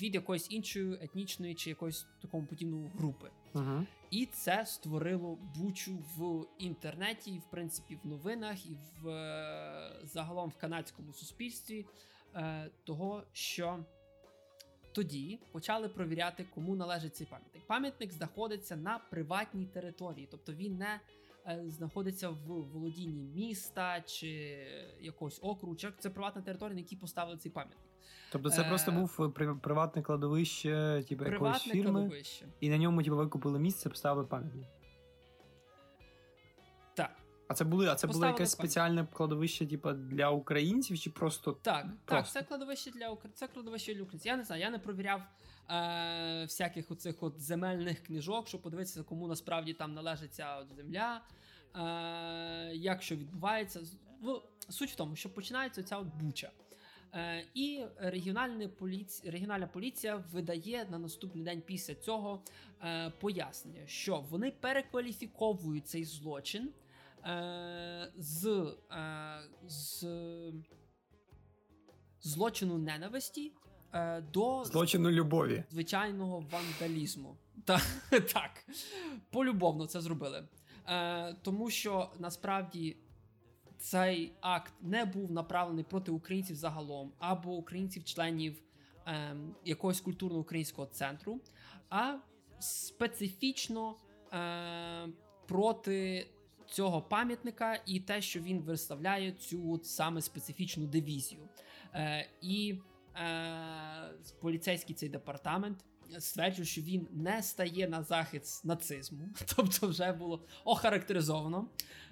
[0.00, 3.30] від якоїсь іншої етнічної чи якоїсь такому подібної групи.
[3.54, 3.86] Угу.
[4.10, 10.50] І це створило бучу в інтернеті, і в принципі в новинах, і в е, загалом
[10.50, 11.86] в канадському суспільстві,
[12.34, 13.84] е, того, що
[14.92, 17.66] тоді почали провіряти, кому належить цей пам'ятник.
[17.66, 21.00] Пам'ятник знаходиться на приватній території, тобто він не
[21.46, 24.28] е, знаходиться в володінні міста чи
[25.00, 25.76] якогось округу.
[25.98, 27.78] Це приватна територія, на якій поставили цей пам'ятник.
[28.32, 32.46] Тобто це Е, просто був приватне кладовище, типу якоїсь фірми, кладовище.
[32.60, 34.66] і на ньому типу, викупили місце, поставили пам'ятник.
[36.94, 37.10] Так.
[37.48, 38.48] А це були, а це було якесь пам'ятник.
[38.48, 44.02] спеціальне кладовище, типу, для українців, чи просто Так, так, це кладовище для це кладовище для
[44.02, 44.30] українців.
[44.30, 45.22] Я не знаю, я не провіряв
[45.70, 51.20] е, всяких оцих от земельних книжок, щоб подивитися, кому насправді там належить ця от земля,
[51.74, 53.80] е, як що відбувається.
[54.22, 56.50] Ну, суть в тому, що починається ця от буча.
[57.14, 62.42] Е, і регіональна поліція, регіональна поліція видає на наступний день після цього
[62.84, 66.68] е, пояснення, що вони перекваліфіковують цей злочин
[67.24, 68.66] е, з,
[69.66, 70.06] з
[72.20, 73.52] злочину ненависті
[74.32, 75.64] до злочину любові.
[75.70, 77.36] звичайного вандалізму.
[77.64, 77.80] Та,
[78.10, 78.66] так,
[79.30, 80.48] полюбовно це зробили.
[80.88, 82.96] Е, Тому що насправді
[83.78, 88.62] цей акт не був направлений проти українців загалом або українців-членів
[89.06, 91.40] е, якогось культурно-українського центру,
[91.90, 92.14] а
[92.58, 93.96] специфічно
[94.32, 95.08] е,
[95.46, 96.26] проти
[96.66, 101.48] цього пам'ятника і те, що він виставляє цю саме специфічну дивізію.
[101.94, 102.78] Е, І
[103.16, 104.10] е,
[104.40, 105.84] поліцейський цей департамент
[106.18, 111.68] стверджує, що він не стає на захист нацизму, тобто вже було охарактеризовано.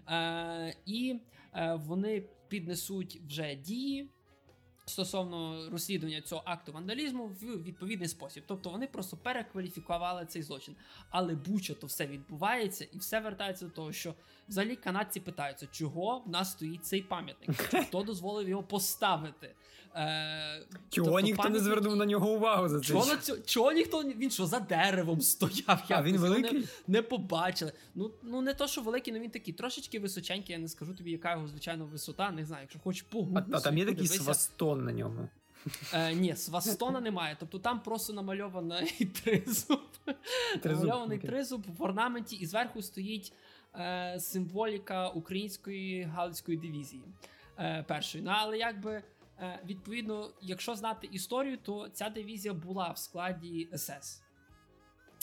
[0.08, 1.20] Е, І
[1.54, 4.10] е, вони піднесуть вже дії.
[4.86, 10.76] Стосовно розслідування цього акту вандалізму в відповідний спосіб, тобто вони просто перекваліфікували цей злочин.
[11.10, 14.14] Але будь-що то все відбувається, і все вертається до того, що
[14.48, 19.54] взагалі канадці питаються, чого в нас стоїть цей пам'ятник, хто дозволив його поставити.
[19.96, 22.86] Е, Чого тобто ніхто не звернув на нього увагу за це?
[22.86, 25.84] Чого, на цьо- чого ніхто він що за деревом стояв?
[25.88, 26.58] А він великий?
[26.58, 27.72] Не, не побачили.
[27.94, 30.52] Ну ну не то, що великий, але він такий трошечки височенький.
[30.52, 32.30] Я не скажу тобі, яка його звичайно висота.
[32.30, 33.50] Не знаю, якщо хочеш А, погуглити.
[33.52, 35.28] а там є такий свастон на ньому.
[35.94, 37.36] Е, ні, свастона немає.
[37.40, 39.80] Тобто там просто намальований тризуб.
[40.62, 41.30] Тризуб, намальований окей.
[41.30, 43.32] тризуб в орнаменті, і зверху стоїть
[43.74, 47.02] е, символіка української галицької дивізії.
[47.58, 48.24] Е, першої.
[48.24, 49.02] Ну, але якби.
[49.40, 54.24] Е, Відповідно, якщо знати історію, то ця дивізія була в складі СС.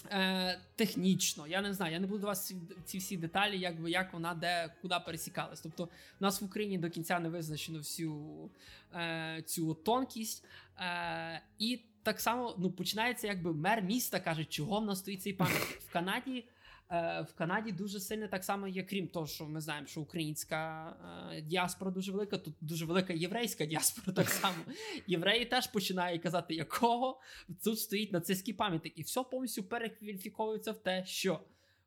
[0.10, 2.54] Е, технічно, я не знаю, я не буду вас
[2.86, 5.62] ці, всі деталі, якби як вона де куди пересікалась.
[5.62, 5.88] Тобто, у
[6.20, 8.50] нас в Україні до кінця не визначено всю
[8.96, 10.46] е, цю тонкість.
[10.80, 15.34] Е, і так само ну, починається, якби мер міста каже, чого в нас стоїть цей
[15.34, 15.82] пам'ятник.
[15.82, 16.46] В Канаді.
[16.92, 20.90] Е, В Канаді дуже сильно так само є, крім того, що ми знаємо, що українська
[21.32, 24.64] е, діаспора дуже велика, тут дуже велика єврейська діаспора так само.
[25.08, 27.22] Євреї теж починають казати, якого
[27.64, 31.40] тут стоїть нацистський пам'ятник, і все повністю перекваліфіковується в те, що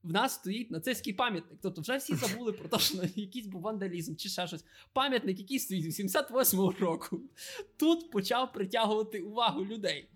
[0.05, 1.59] в нас стоїть нацистський пам'ятник.
[1.63, 4.65] Тобто вже всі забули про те, що якийсь був вандалізм чи ще щось.
[4.93, 7.21] Пам'ятник, який стоїть з 88-го року,
[7.77, 10.09] тут почав притягувати увагу людей.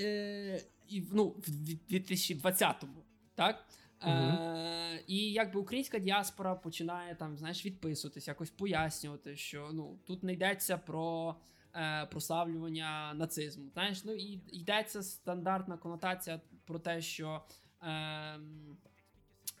[0.00, 1.50] Е, і, ну, в
[1.92, 3.04] 2020-му,
[3.38, 3.64] так?
[4.02, 10.32] Е, і якби українська діаспора починає там, знаєш, відписуватись, якось пояснювати, що ну тут не
[10.32, 11.36] йдеться про
[11.74, 13.70] е, прославлювання нацизму.
[13.72, 17.44] Знаєш, ну і йдеться стандартна конотація про те, що
[17.82, 18.40] е,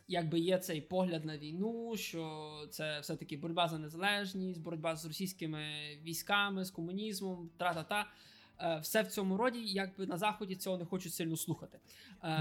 [0.08, 5.64] якби є цей погляд на війну, що це все-таки боротьба за незалежність, боротьба з російськими
[6.02, 8.06] військами, з комунізмом, тра-та-та.
[8.60, 11.80] Е, Все в цьому роді, якби на заході цього не хочуть сильно слухати.
[12.22, 12.38] Е,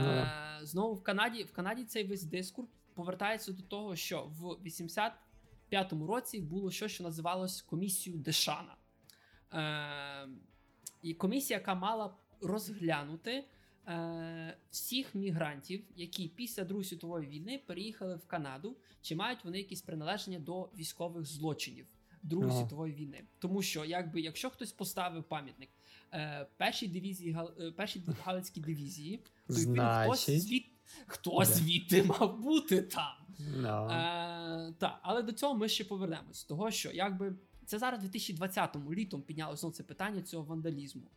[0.59, 6.07] Ну Знову в Канаді, в Канаді цей весь дискурс повертається до того, що в 85-му
[6.07, 8.75] році було щось, що називалось комісією Дешана.
[9.53, 10.27] Е,
[11.01, 13.43] і комісія, яка мала розглянути
[13.87, 19.81] е, всіх мігрантів, які після Другої світової війни переїхали в Канаду, чи мають вони якісь
[19.81, 21.85] приналеження до військових злочинів
[22.23, 22.59] Другої Ага.
[22.61, 23.23] світової війни.
[23.39, 25.69] Тому що, якби, якщо хтось поставив пам'ятник
[26.57, 30.41] першій дивізії е, першій Галицькій дивізії, то відповідно хтось Значить.
[30.41, 30.65] звід,
[31.07, 33.13] хто звідти мав бути там.
[33.39, 33.91] No.
[33.91, 36.43] Е, так, але до цього ми ще повернемось.
[36.43, 37.35] Того, що якби
[37.65, 41.11] це зараз 2020-му літом піднялося це питання цього вандалізму.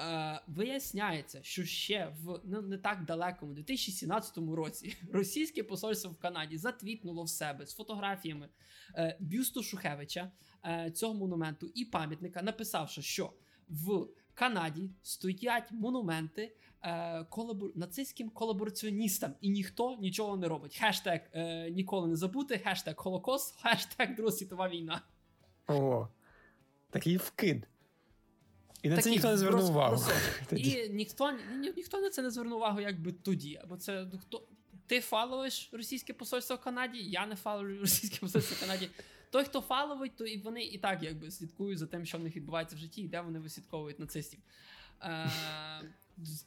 [0.00, 6.58] Е, виясняється, що ще в ну, не так далекому 2017 році російське посольство в Канаді
[6.58, 8.48] затвітнуло в себе з фотографіями
[8.94, 10.32] е, бюсту Шухевича
[10.64, 13.32] е, цього монументу і пам'ятника, написавши, що
[13.68, 17.70] в Канаді стоять монументи е, колабор...
[17.74, 20.76] нацистським колабораціоністам, і ніхто нічого не робить.
[20.76, 25.02] Хештег е, ніколи не забути, хештег Холокост, хештег Друга світова війна.
[25.68, 26.08] О,
[26.90, 27.68] такий вкид.
[28.82, 30.02] І на це ніхто не звернув увагу.
[30.52, 33.60] І ніхто, ні, ніхто на це не звернув увагу, якби тоді.
[33.62, 34.42] Або це ну, хто.
[34.86, 38.90] Ти фалуєш російське посольство в Канаді, я не фалую російське посольство в Канаді.
[39.30, 42.36] Той, хто фаловить, то і вони і так якби слідкують за тим, що в них
[42.36, 44.40] відбувається в житті, і де вони вислідковують нацистів.
[45.02, 45.30] Е,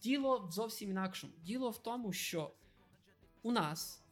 [0.02, 1.34] діло зовсім інакшому.
[1.44, 2.52] Діло в тому, що
[3.42, 4.04] у нас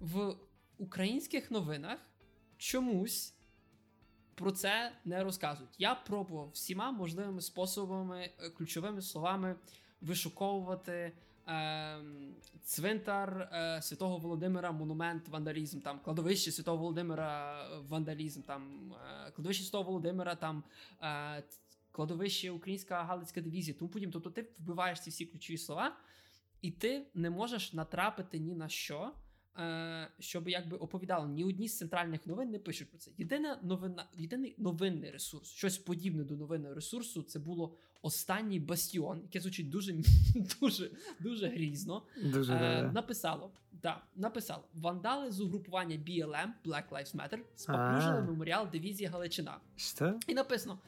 [0.00, 0.36] в
[0.78, 1.98] українських новинах
[2.56, 3.34] чомусь
[4.34, 5.74] про це не розказують.
[5.78, 9.56] Я пробував всіма можливими способами, е, ключовими словами
[10.00, 11.12] вишуковувати
[12.62, 18.92] цвинтар е, Святого Володимира, монумент вандалізм, там кладовище Святого Володимира, вандалізм, там
[19.26, 20.64] е, кладовище Святого Володимира, там
[21.02, 21.42] е,
[21.92, 23.76] кладовище Українська Галицька дивізія.
[23.78, 25.96] Тому потім, тобто ти вбиваєш ці всі ключові слова,
[26.62, 29.12] і ти не можеш натрапити ні на що.
[29.58, 33.10] Е, щоб якби оповідали, ні одні з центральних новин не пишуть про це.
[33.18, 39.40] Єдина новина, єдиний новинний ресурс, щось подібне до новинного ресурсу, це було останній бастіон, яке
[39.40, 39.94] звучить дуже
[40.60, 40.90] дуже
[41.20, 42.02] дуже грізно.
[42.22, 43.50] Дуже е, написало
[43.82, 49.56] да, написало вандали з угрупування BLM Black Lives Matter споплюжили меморіал дивізії Галичина.
[49.76, 50.14] Що?
[50.26, 50.78] І написано: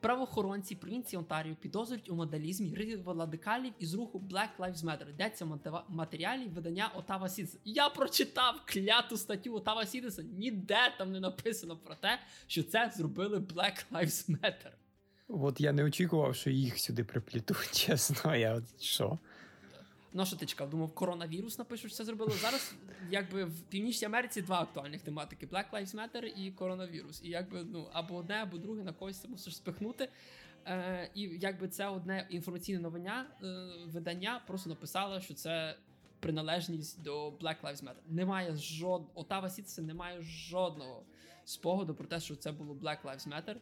[0.00, 2.74] правоохоронці провінції Онтаріо підозрюють у модалізмі
[3.06, 5.10] радикалів із руху Black Lives Matter.
[5.10, 7.58] Йдеться матеріалі видання Отава Сідеса.
[7.64, 10.22] Я прочитав кляту статтю Отава Сідеса.
[10.22, 14.70] Ніде там не написано про те, що це зробили Black Lives Matter.
[15.28, 18.36] От я не очікував, що їх сюди приплітуть, чесно.
[18.36, 19.18] Я от що?
[20.12, 20.70] Ну, що ти чекав?
[20.70, 22.32] Думав, коронавірус напишуть, що це зробили.
[22.32, 22.74] Зараз,
[23.10, 27.20] якби в Північній Америці два актуальних тематики: Black Lives Matter і коронавірус.
[27.24, 30.08] І якби ну або одне, або друге на когось це мусиш спихнути.
[30.66, 35.76] Е, І якби це одне інформаційне новиня е, видання просто написало, що це
[36.20, 38.00] приналежність до Black Lives Matter.
[38.08, 41.02] Немає жодного Отава Сітси немає жодного
[41.44, 43.56] спогаду про те, що це було Black Lives Matter.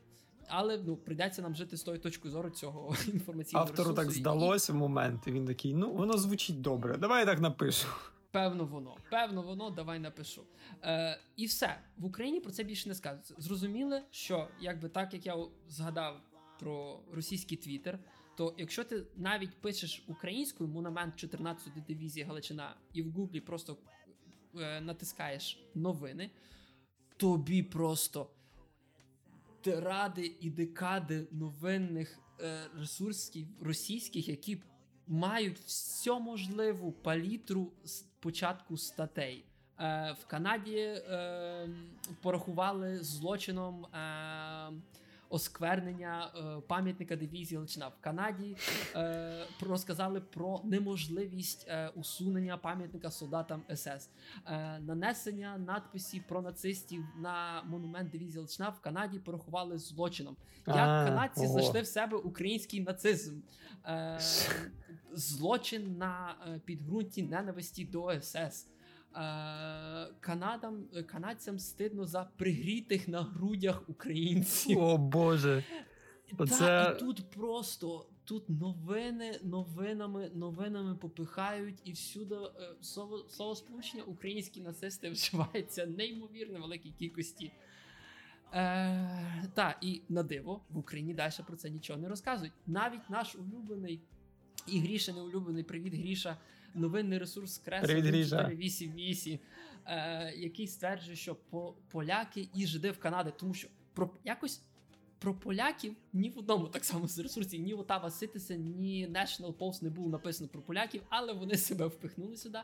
[0.49, 3.89] Але ну прийдеться нам жити з тої точки зору цього інформаційного автору.
[3.89, 5.27] Автору так здалося в момент.
[5.27, 6.97] і Він такий: ну воно звучить добре.
[6.97, 7.89] Давай я так напишу.
[8.31, 10.43] Певно, воно, певно, воно, давай напишу.
[10.83, 13.33] Е, І все в Україні про це більше не скажуть.
[13.39, 15.37] Зрозуміли, що якби так як я
[15.69, 16.21] згадав
[16.61, 17.99] про російський твіттер,
[18.37, 23.77] то якщо ти навіть пишеш українською монумент 14-ї дивізії Галичина і в Гуглі просто
[24.61, 26.31] е, натискаєш новини,
[27.17, 28.31] тобі просто
[29.63, 34.63] тиради і декади новинних е, ресурсів російських, які
[35.07, 39.45] мають всю можливу палітру з початку статей.
[39.81, 41.69] Е, В Канаді е,
[42.23, 43.85] порахували злочином.
[43.85, 44.73] Е,
[45.29, 48.57] осквернення е, пам'ятника дивізії Личина в Канаді.
[48.97, 54.11] Е, розказали про неможливість е, усунення пам'ятника солдатам СС,
[54.47, 60.37] е, нанесення надписів про нацистів на монумент дивізії Личина в Канаді порахували злочином.
[60.66, 61.53] Як А, канадці ого.
[61.53, 63.41] знайшли в себе український нацизм,
[63.87, 64.18] е,
[65.12, 68.66] злочин на е, підґрунті ненависті до СС.
[69.17, 74.79] Е, Канадам, канадцям стидно за пригрітих на грудях українців.
[74.79, 75.65] О Боже.
[76.39, 83.55] Оце- Та, і тут просто тут новини новинами новинами попихають, і всюди е, слово, слово
[83.55, 87.53] сполучення українські нацисти вживається неймовірно великій кількості.
[88.55, 92.53] Е, та, і на диво в Україні далі про це нічого не розказують.
[92.67, 94.01] Навіть наш улюблений
[94.67, 96.37] і Гріша неулюблений привіт, Гріша.
[96.79, 98.37] Новинний ресурс Крес Привіт, Гріша.
[98.37, 99.39] 1488,
[99.87, 104.62] е, який стверджує, що по, поляки і жиди в Канаді, тому що про якось
[105.18, 109.85] про поляків ні в одному так само з ресурсів, ні Отава Ситиса, ні National Post
[109.85, 112.59] не було написано про поляків, але вони себе впихнули сюди.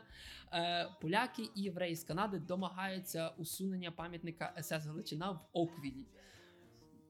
[0.53, 6.05] Е, поляки і євреї з Канади домагаються усунення пам'ятника СС Галичина в Оквілі.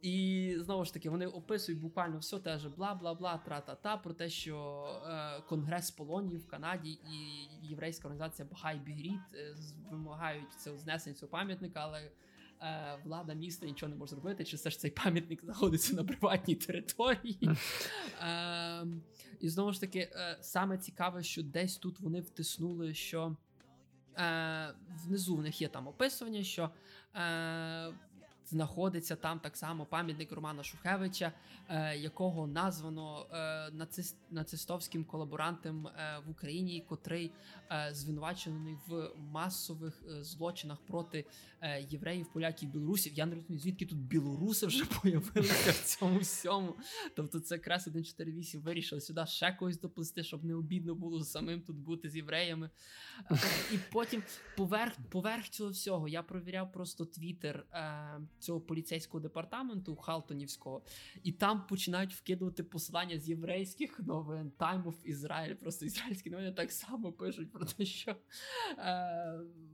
[0.06, 4.14] І знову ж таки вони описують буквально все те ж бла бла бла тра-та-та про
[4.14, 9.56] те, що е, Конгрес Полонії в Канаді і єврейська організація Бахай Бігріт е,
[9.91, 12.12] вимагають це знесення цього пам'ятника, але
[12.62, 16.56] е, влада міста нічого не може зробити, чи все ж цей пам'ятник знаходиться на приватній
[16.56, 17.49] території.
[18.22, 18.86] е,
[19.39, 23.38] і знову ж таки, е, саме цікаве, що десь тут вони втиснули, що
[24.18, 24.74] е,
[25.06, 26.70] внизу в них є там описування, що.
[27.16, 27.93] Е,
[28.50, 31.32] знаходиться там так само пам'ятник Романа Шухевича,
[31.70, 37.32] е, якого названо е, нацист, нацистовським колаборантом е, в Україні, котрий
[37.91, 41.26] звинувачений в масових злочинах проти
[41.89, 43.14] євреїв, поляків, білорусів.
[43.14, 46.76] Я не розумію, звідки тут білоруси вже появилися в цьому всьому.
[47.16, 51.76] Тобто, це крес 148 вирішили сюди ще когось доплести, щоб не обідно було самим тут
[51.76, 52.70] бути з євреями.
[53.74, 54.24] І потім
[54.58, 57.66] поверх, поверх цього всього я провіряв просто твіттер
[58.46, 60.82] цього поліцейського департаменту Халтонівського,
[61.24, 65.56] і там починають вкидувати посилання з єврейських новин Time of Israel.
[65.56, 68.16] Просто ізраїльські новини так само пишуть про те, що е,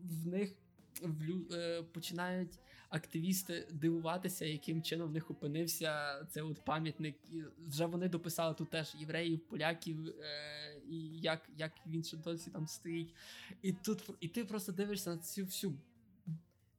[0.03, 0.55] в них
[1.01, 2.59] в е, починають
[2.89, 7.15] активісти дивуватися, яким чином в них опинився цей от пам'ятник.
[7.31, 12.49] І вже вони дописали тут теж євреїв, поляків, е, і як, як він ще досі
[12.49, 13.13] там стоїть.
[13.61, 15.73] І тут і ти просто дивишся на цю всю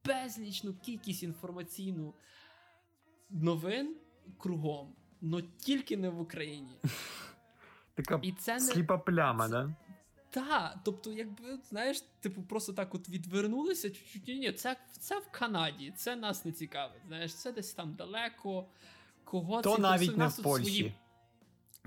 [0.04, 2.14] безлічну кількість інформаційну
[3.30, 3.96] новин
[4.38, 6.76] кругом, но тільки не в Україні.
[7.94, 9.74] Така І це не сліпа пляма, це- да?
[10.30, 13.90] та, тобто, якби знаєш, типу, просто так от відвернулися.
[13.90, 17.02] Чуть-чуть ні, ні, це, це в Канаді, це нас не цікавить.
[17.06, 18.68] Знаєш, це десь там далеко.
[19.24, 20.70] Кого То це навіть не Нас в Польщі.
[20.70, 20.94] свої-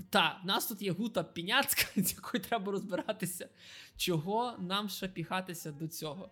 [0.10, 3.50] Та, в нас тут є гута піняцька, з якою треба розбиратися,
[3.98, 6.30] чого нам ще піхатися до цього.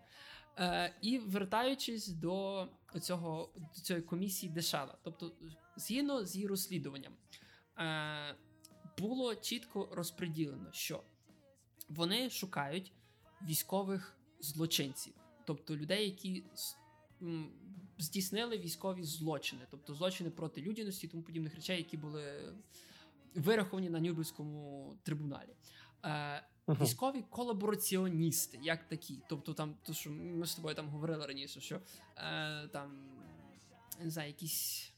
[0.59, 2.67] Е, І вертаючись до
[3.01, 5.31] цього, до цієї комісії Дешала, тобто,
[5.75, 7.13] згідно з її розслідуванням,
[7.77, 8.35] е,
[8.97, 11.03] було чітко розподілено, що
[11.89, 12.93] вони шукають
[13.41, 15.13] військових злочинців,
[15.45, 16.43] тобто людей, які
[17.97, 22.53] здійснили військові злочини, тобто злочини проти людяності тому подібних речей, які були
[23.35, 25.55] вираховані на Нюрнберзькому трибуналі.
[26.05, 26.81] Е, uh-huh.
[26.83, 29.19] Військові колабораціоністи, як такі.
[29.29, 31.81] Тобто, там, то що ми з тобою там говорили раніше, що
[32.17, 32.91] е, там
[33.99, 34.92] не знаю, якісь.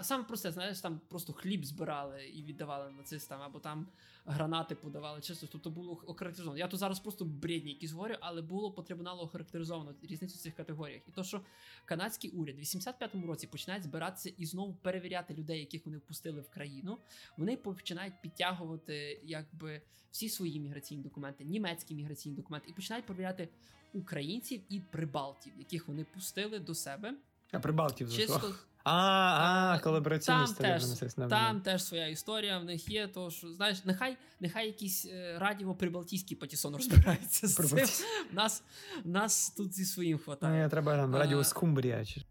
[0.00, 3.86] Саме просте, знаєш, там просто хліб збирали і віддавали нацистам, або там
[4.26, 5.20] гранати подавали.
[5.20, 6.58] Чисто, тобто було охарактеризовано.
[6.58, 10.54] Я тут зараз просто бредні якісь говорю, але було по трибуналу охарактеризовано різницю в цих
[10.54, 11.02] категоріях.
[11.08, 11.40] І то, що
[11.84, 16.50] канадський уряд в 85-му році починає збиратися і знову перевіряти людей, яких вони впустили в
[16.50, 16.98] країну,
[17.36, 23.48] вони починають підтягувати якби всі свої міграційні документи, німецькі міграційні документи, і починають перевіряти
[23.92, 27.14] українців і прибалтів, яких вони пустили до себе.
[27.54, 28.54] А прибалтів Чисто...
[28.86, 30.84] А, а, колабораційні там теж,
[31.28, 33.08] там теж своя історія в них є.
[33.08, 38.06] То що знаєш, нехай нехай якісь е, радіо прибалтійські патісон розбираються з цим.
[38.32, 38.62] Нас
[39.04, 40.62] нас тут зі своїм хватає.
[40.64, 42.04] Ну, треба там радіо Скумбрія.
[42.04, 42.22] чи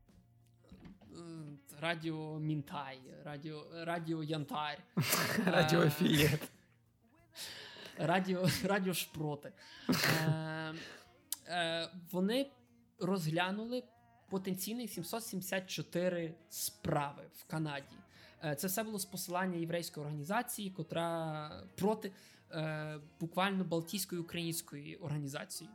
[1.82, 4.78] Радіо Мінтай, радіо радіо Янтар,
[5.46, 6.42] радіо е, Фієт.
[7.98, 9.52] Радіо радіо Шпроти.
[9.90, 10.74] Е,
[11.48, 12.52] е, Вони
[13.00, 13.84] розглянули
[14.34, 17.96] потенційних 774 справи в Канаді.
[18.44, 22.12] Е, це все було з посилання єврейської організації, котра проти
[22.52, 25.70] е, буквально Балтійської української організації.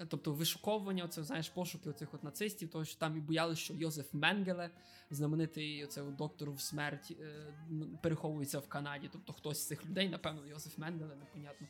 [0.00, 3.74] Е, тобто вишуковування, оце, знаєш, пошуки оцих от нацистів, тому що там і боялися, що
[3.74, 4.70] Йозеф Менгеле,
[5.10, 7.54] знаменитий оце, доктор в смерть, е,
[8.02, 9.08] переховується в Канаді.
[9.12, 11.66] Тобто хтось з цих людей, напевно, Йозеф Менгеле, непонятно.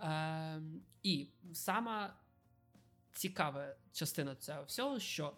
[0.00, 0.62] Е,
[1.02, 2.14] І сама
[3.12, 5.32] цікава частина цього всього, що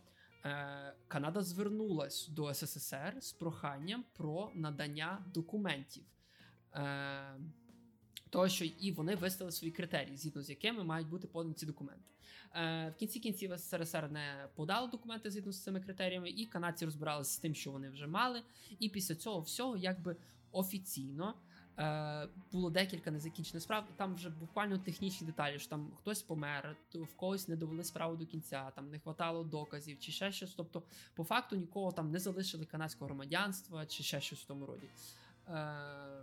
[1.08, 6.04] Канада звернулась до СССР з проханням про надання документів.
[6.74, 7.34] Е,
[8.30, 12.04] того, що і вони виставили свої критерії, згідно з якими мають бути подані ці документи.
[12.54, 17.32] Е, В кінці кінців СРСР не подали документи згідно з цими критеріями, і канадці розбиралися
[17.32, 18.42] з тим, що вони вже мали.
[18.78, 20.16] І після цього всього, якби
[20.52, 21.51] офіційно Е,
[22.52, 23.84] Було декілька незакінчених справ.
[23.96, 25.58] Там вже буквально технічні деталі.
[25.58, 29.44] що Там хтось помер, то в когось не довели справу до кінця, там не хватало
[29.44, 30.54] доказів, чи ще щось.
[30.54, 30.82] Тобто,
[31.14, 34.86] по факту нікого там не залишили канадського громадянства, чи ще щось в тому роді.
[35.48, 36.22] Е,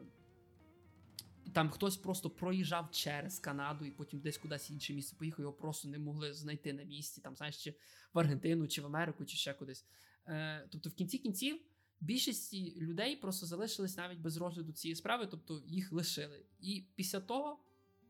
[1.54, 5.88] там хтось просто проїжджав через Канаду і потім десь кудись інше місце поїхав, його просто
[5.88, 7.76] не могли знайти на місці, там, знаєш, чи
[8.14, 9.86] в Аргентину, чи в Америку, чи ще кудись.
[10.28, 11.60] Е, Тобто, в кінці кінців
[12.02, 16.45] більшості людей просто залишились навіть без розгляду цієї справи, тобто їх лишили.
[16.60, 17.60] І після того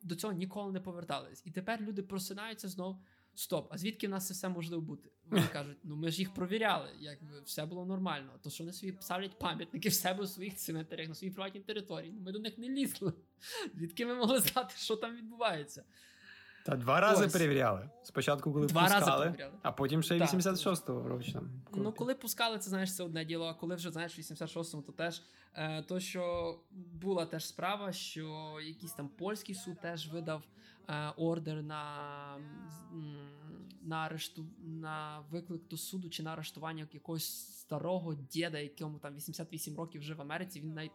[0.03, 1.41] до цього ніколи не повертались.
[1.45, 3.01] І тепер люди просинаються знову.
[3.35, 5.09] Стоп, а звідки в нас це все можливо бути?
[5.25, 8.39] Вони кажуть, ну ми ж їх провіряли, якби все було нормально.
[8.43, 12.11] То що вони собі ставлять пам'ятники в себе у своїх цементарях, на своїй приватній території.
[12.11, 13.13] Ну ми до них не лізли.
[13.75, 15.83] Звідки ми могли знати, що там відбувається?
[16.69, 17.33] Та два рази Ось.
[17.33, 17.89] перевіряли.
[18.03, 21.41] Спочатку, коли два пускали, рази а потім ще й 86-го років.
[21.73, 25.21] Ну, коли пускали, це знаєш, це одне діло, а коли вже знаєш, 86-му, то теж
[25.53, 30.43] е, то, що була теж справа, що якийсь там польський суд теж видав
[30.89, 31.83] е, ордер на
[33.81, 39.77] на арешту на виклик до суду чи на арештування якогось старого діда, якому там 88
[39.77, 40.61] років жив в Америці.
[40.61, 40.91] Він навіть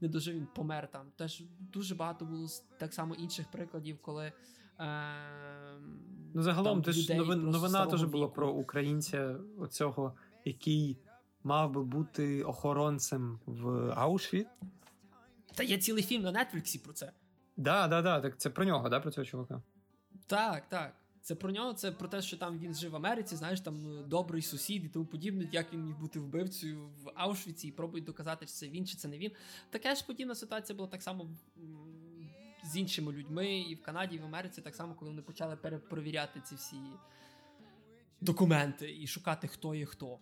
[0.00, 1.06] не дожив, він помер там.
[1.16, 2.48] Теж дуже багато було
[2.78, 4.32] так само інших прикладів, коли.
[4.78, 6.00] Ем,
[6.34, 10.14] ну, загалом ти ж новин, новина теж була про українця, оцього,
[10.44, 10.98] який
[11.42, 14.46] мав би бути охоронцем в Аушвіт.
[15.54, 17.12] Та є цілий фільм на Нетфліксі про це.
[17.56, 18.20] Да, да, да.
[18.20, 19.62] Так це про нього, да, про цього чувака?
[20.26, 20.94] Так, так.
[21.22, 24.02] Це про нього, це про те, що там він жив в Америці, знаєш, там ну,
[24.02, 28.46] добрий сусід і тому подібне, як він міг бути вбивцею в Аушвіці і пробують доказати,
[28.46, 29.30] чи це він, чи це не він.
[29.70, 31.28] Така ж подібна ситуація була так само
[32.66, 36.40] з іншими людьми і в Канаді, і в Америці, так само, коли вони почали перепровіряти
[36.40, 36.76] ці всі
[38.20, 40.18] документи і шукати, хто є хто.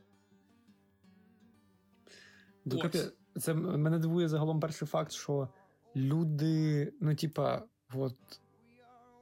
[2.65, 2.99] Докопі...
[3.41, 5.49] Це мене дивує загалом перший факт, що
[5.97, 7.63] люди, ну, типа,
[7.95, 8.17] от,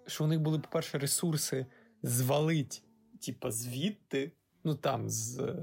[0.07, 1.67] що у них були, по-перше, ресурси
[2.03, 2.85] звалить,
[3.27, 4.33] типа, звідти,
[4.65, 5.57] ну там, з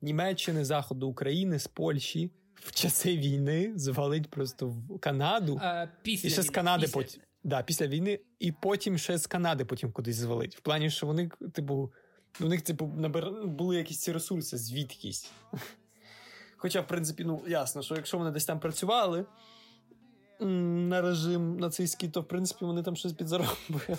[0.00, 6.32] Німеччини, Заходу України, з Польщі в часи війни звалить просто в Канаду а, після і
[6.32, 7.22] ще з Канади після потім.
[7.44, 10.56] Да, після війни, і потім ще з Канади потім кудись звалить.
[10.56, 11.92] В плані, що вони, типу,
[12.40, 13.30] у них, типу, набир...
[13.44, 15.30] були якісь ці ресурси, звідкись.
[16.56, 19.26] Хоча, в принципі, ну ясно, що якщо вони десь там працювали,
[20.40, 23.56] на режим нацистський, то в принципі вони там щось підзаробили.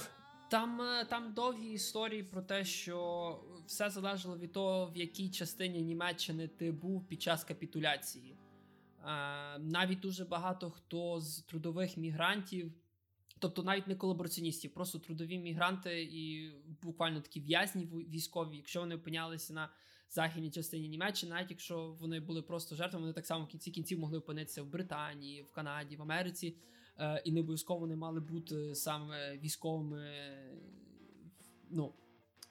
[0.49, 5.81] Там е, там довгі історії про те, що все залежало від того, в якій частині
[5.81, 8.35] Німеччини ти був під час капітуляції.
[9.59, 12.73] Навіть дуже багато хто з трудових мігрантів,
[13.39, 16.51] тобто навіть не колабораціоністів, просто трудові мігранти і
[16.81, 19.69] буквально такі в'язні військові, якщо вони опинялися на
[20.09, 23.99] західній частині Німеччини, навіть якщо вони були просто жертвами, вони так само в кінці кінців
[23.99, 26.57] могли опинитися в Британії, в Канаді, в Америці.
[26.99, 30.27] Е, і не обов'язково не мали бути саме військовими,
[31.69, 31.93] ну,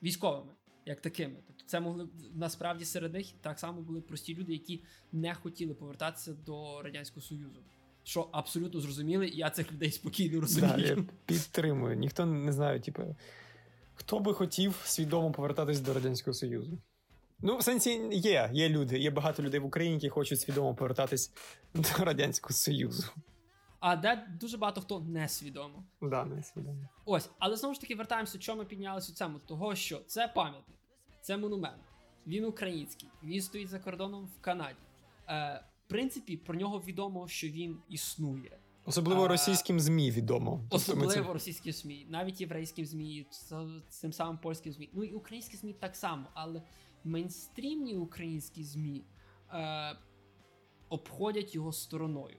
[0.03, 0.53] військовими,
[0.87, 1.37] як такими.
[1.67, 6.83] Це могли насправді серед них так само були прості люди, які не хотіли повертатися до
[6.83, 7.61] Радянського Союзу.
[8.03, 10.77] Що абсолютно зрозуміли, і я цих людей спокійно розумію.
[10.77, 11.97] Да, я Підтримую.
[11.97, 13.17] Ніхто не знає, типу,
[13.95, 16.79] хто би хотів свідомо повертатись до Радянського Союзу.
[17.41, 21.33] Ну, в сенсі є, є люди, є багато людей в Україні, які хочуть свідомо повертатись
[21.75, 23.05] до Радянського Союзу
[23.85, 25.85] а де дуже багато хто несвідомо.
[26.03, 26.89] Да, несвідомо.
[27.05, 30.79] Ось, але знову ж таки вертаємося, чому ми піднялися у цьому, того що це пам'ятник,
[31.25, 31.83] це монумент.
[32.27, 34.79] Він український, він стоїть за кордоном в Канаді.
[35.29, 38.59] Е, В принципі, про нього відомо, що він існує.
[38.85, 40.61] Особливо а, російським ЗМІ відомо.
[40.71, 43.27] Тобто особливо російським ЗМІ, навіть єврейським ЗМІ,
[43.89, 44.91] цим самим польським ЗМІ.
[44.93, 46.63] Ну і українські ЗМІ так само, але
[47.05, 49.05] мейнстрімні українські ЗМІ
[49.53, 49.97] е,
[50.89, 52.39] обходять його стороною.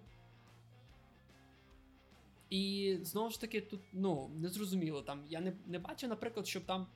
[2.50, 5.02] І знову ж таки, тут ну незрозуміло.
[5.02, 6.88] Там я не не бачу, наприклад, щоб там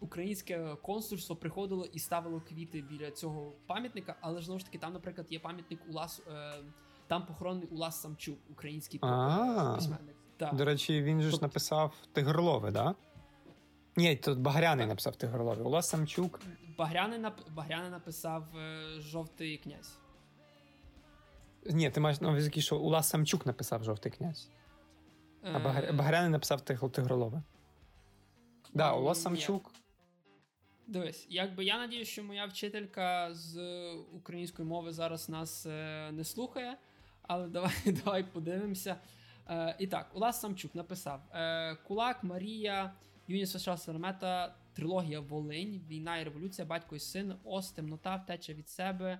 [0.00, 5.26] українське консульство приходило і ставило квіти біля цього пам'ятника, але знову ж таки, там, наприклад,
[5.30, 6.54] є пам'ятник Улас, е,
[7.06, 10.16] там похоронений Улас Самчук, український письменник.
[10.36, 10.54] Так.
[10.54, 12.94] До речі, він же ж тобто написав Тигрлове, да?
[13.96, 15.62] Ні, тут Багряний написав Тигрлове.
[15.62, 16.40] Улас Самчук.
[16.78, 17.40] Багряний нап...
[17.50, 19.98] Багряний написав е, Жовтий князь.
[21.66, 24.50] Ні, ти маєш на увазі, що Улас Самчук написав Жовтий князь.
[25.42, 25.92] А Багр...
[25.94, 27.42] Багряний написав Тигролове.
[28.74, 29.72] Да, у вас Самчук.
[30.90, 33.58] Дивись, якби я надію, що моя вчителька з
[34.12, 36.76] української мови зараз нас е, не слухає,
[37.22, 37.72] але давай
[38.04, 38.96] давай подивимося.
[39.48, 42.92] Е, і так, Улас Самчук написав: е, Кулак, Марія,
[43.28, 48.68] Юніс Вача Сарамета, трилогія Волинь, Війна і революція, батько і син, Ос, темнота, втеча від
[48.68, 49.18] себе,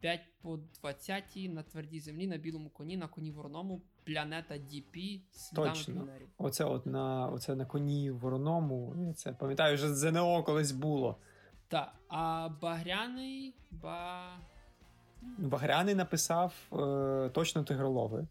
[0.00, 3.82] 5 по 20 на твердій землі, на білому коні, на коні вороному,
[4.12, 6.28] планета DP, слідами піонерів.
[6.38, 9.12] Оце от на оце на коні вороному.
[9.16, 11.16] Це пам'ятаю, вже ЗНО колись було.
[11.68, 13.54] Так, а Багряний.
[13.70, 14.28] ба...
[15.38, 18.26] Багряний написав е, точно тигролови.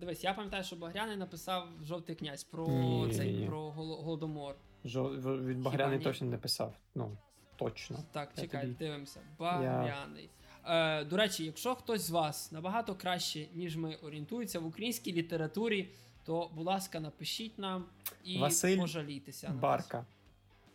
[0.00, 3.46] Дивись, я пам'ятаю, що Багряний написав жовтий князь про ні, цей ні.
[3.46, 4.54] про голодомор.
[4.84, 5.08] Жо...
[5.20, 6.74] Від Багряний точно не писав.
[6.94, 7.16] Ну,
[7.56, 7.98] точно.
[8.12, 8.74] Так, я чекай, тобі...
[8.74, 9.20] дивимося.
[9.38, 10.30] Багряний.
[10.66, 15.90] Е, До речі, якщо хтось з вас набагато краще, ніж ми орієнтується в українській літературі,
[16.24, 17.84] то, будь ласка, напишіть нам
[18.24, 19.50] і Василь пожалійтеся.
[19.50, 20.06] Барка.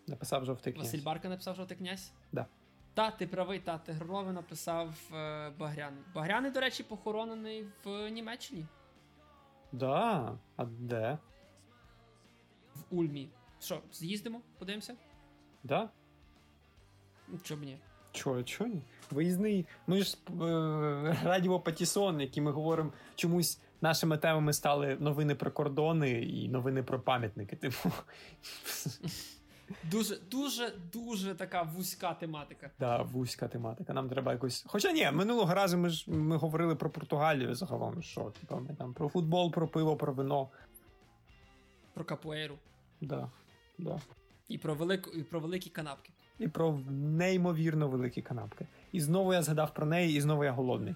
[0.07, 0.85] Написав жовтий князь.
[0.85, 2.11] Василь Барка написав жовтий князь?
[2.31, 2.45] Да.
[2.93, 6.03] Та, ти правий, та Тигровий написав е, Багряний.
[6.15, 8.65] Багряний, до речі, похоронений в Німеччині.
[9.71, 11.17] Да, а де?
[12.75, 13.29] В Ульмі.
[13.59, 14.95] Що, з'їздимо, подивимося?
[15.63, 15.89] Да.
[17.43, 17.79] Чому ні?
[18.11, 18.69] Чого, чого?
[19.11, 19.65] Виїзний.
[19.87, 23.59] Ми ж е, радіо Патісон, які ми говоримо чомусь.
[23.83, 27.55] Нашими темами стали новини про кордони і новини про пам'ятники.
[27.55, 27.91] Типу.
[29.83, 32.61] Дуже, дуже, дуже така вузька тематика.
[32.61, 33.93] Так, да, вузька тематика.
[33.93, 34.65] Нам треба якось.
[34.67, 38.01] Хоча ні, минулого разу ми ж ми говорили про Португалію загалом.
[38.01, 40.49] Що, типу, ми там про футбол, про пиво, про вино.
[41.93, 42.55] Про капуейру.
[43.01, 43.29] Да,
[43.77, 44.01] да.
[44.47, 46.10] І про велику, і про великі канапки
[46.41, 48.67] і про неймовірно великі канапки.
[48.91, 50.95] І знову я згадав про неї, і знову я голодний.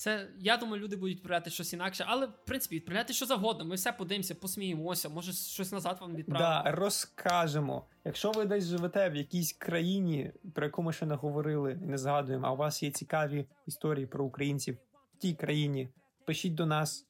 [0.00, 3.64] Це я думаю, люди будуть відправляти щось інакше, але в принципі відправляти що завгодно.
[3.64, 6.62] Ми все подивимося, посміємося, може щось назад вам відправимо.
[6.64, 7.86] Да, розкажемо.
[8.04, 11.98] Якщо ви десь живете в якійсь країні, про яку ми ще не говорили і не
[11.98, 14.76] згадуємо, а у вас є цікаві історії про українців
[15.14, 15.88] в тій країні,
[16.24, 17.06] пишіть до нас.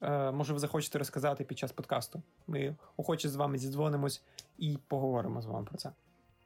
[0.00, 2.22] Е, може, ви захочете розказати під час подкасту.
[2.46, 4.22] Ми охоче з вами зідзвонимось
[4.58, 5.92] і поговоримо з вами про це.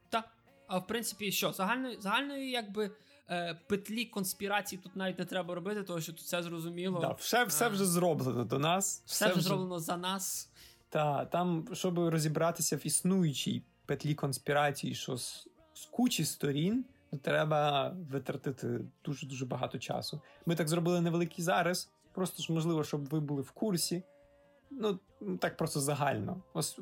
[0.09, 0.25] Так.
[0.67, 2.91] А в принципі, що загальної загальної, якби
[3.31, 7.01] е, петлі конспірації тут навіть не треба робити, тому що тут все зрозуміло.
[7.01, 9.03] Да, все, все вже зроблено до нас.
[9.07, 10.51] все вже зроблено за нас.
[10.89, 17.89] Та там, щоб розібратися в існуючій петлі конспірації, що з, з кучі сторін, то треба
[18.11, 20.21] витратити дуже дуже багато часу.
[20.47, 24.03] Ми так зробили невеликий зараз, просто ж можливо, щоб ви були в курсі.
[24.71, 24.99] Ну,
[25.41, 26.43] так просто загально.
[26.55, 26.79] Ось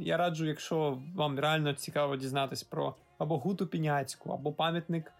[0.00, 5.12] я раджу, якщо вам реально цікаво дізнатись про або Гуту Піняцьку, або пам'ятник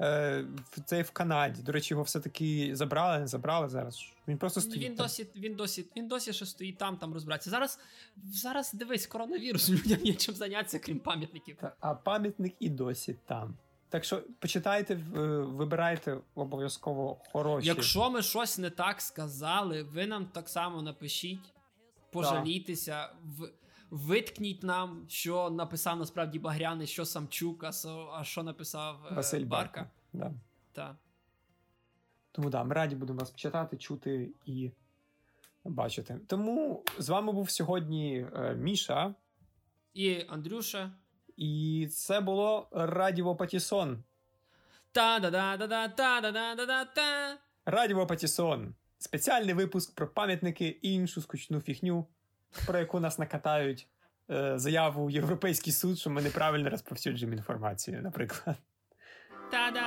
[0.00, 1.62] е, в- цей в Канаді.
[1.62, 4.12] До речі, його все-таки забрали, не забрали зараз.
[4.28, 4.82] Він просто стоїть.
[4.84, 5.06] Він там.
[5.06, 7.50] досі, він досі, він досі ще стоїть там, там розбиратися.
[7.50, 7.78] Зараз,
[8.24, 11.58] зараз дивись, коронавірус, людям є чим зайнятися, крім пам'ятників.
[11.80, 13.56] А пам'ятник і досі там.
[13.88, 14.94] Так що почитайте,
[15.44, 17.68] вибирайте обов'язково хороші.
[17.68, 21.54] Якщо ми щось не так сказали, ви нам так само напишіть,
[22.12, 23.50] пожалійтеся, в,
[23.90, 27.70] виткніть нам, що написав насправді Багряний, що Самчук, а,
[28.12, 29.80] а що написав е, Василь Барка.
[29.80, 29.90] Барка.
[30.12, 30.32] Да.
[30.72, 30.96] Та.
[32.32, 34.70] Тому да, ми раді будемо вас читати, чути і
[35.64, 36.20] бачити.
[36.26, 39.14] Тому з вами був сьогодні е, Міша,
[39.94, 40.92] І Андрюша.
[41.36, 44.02] і це було Радіо Патісон.
[44.92, 47.38] Та-да-да-да-да-та-да-да-да-да-та.
[47.66, 48.74] Радіо Патісон.
[48.98, 52.06] Спеціальний випуск про пам'ятники і іншу скучну фігню,
[52.66, 53.88] про яку нас накатають
[54.30, 58.56] е, заяву в Європейський суд, що ми неправильно розповсюджуємо інформацію, наприклад.
[59.50, 59.86] Та-да!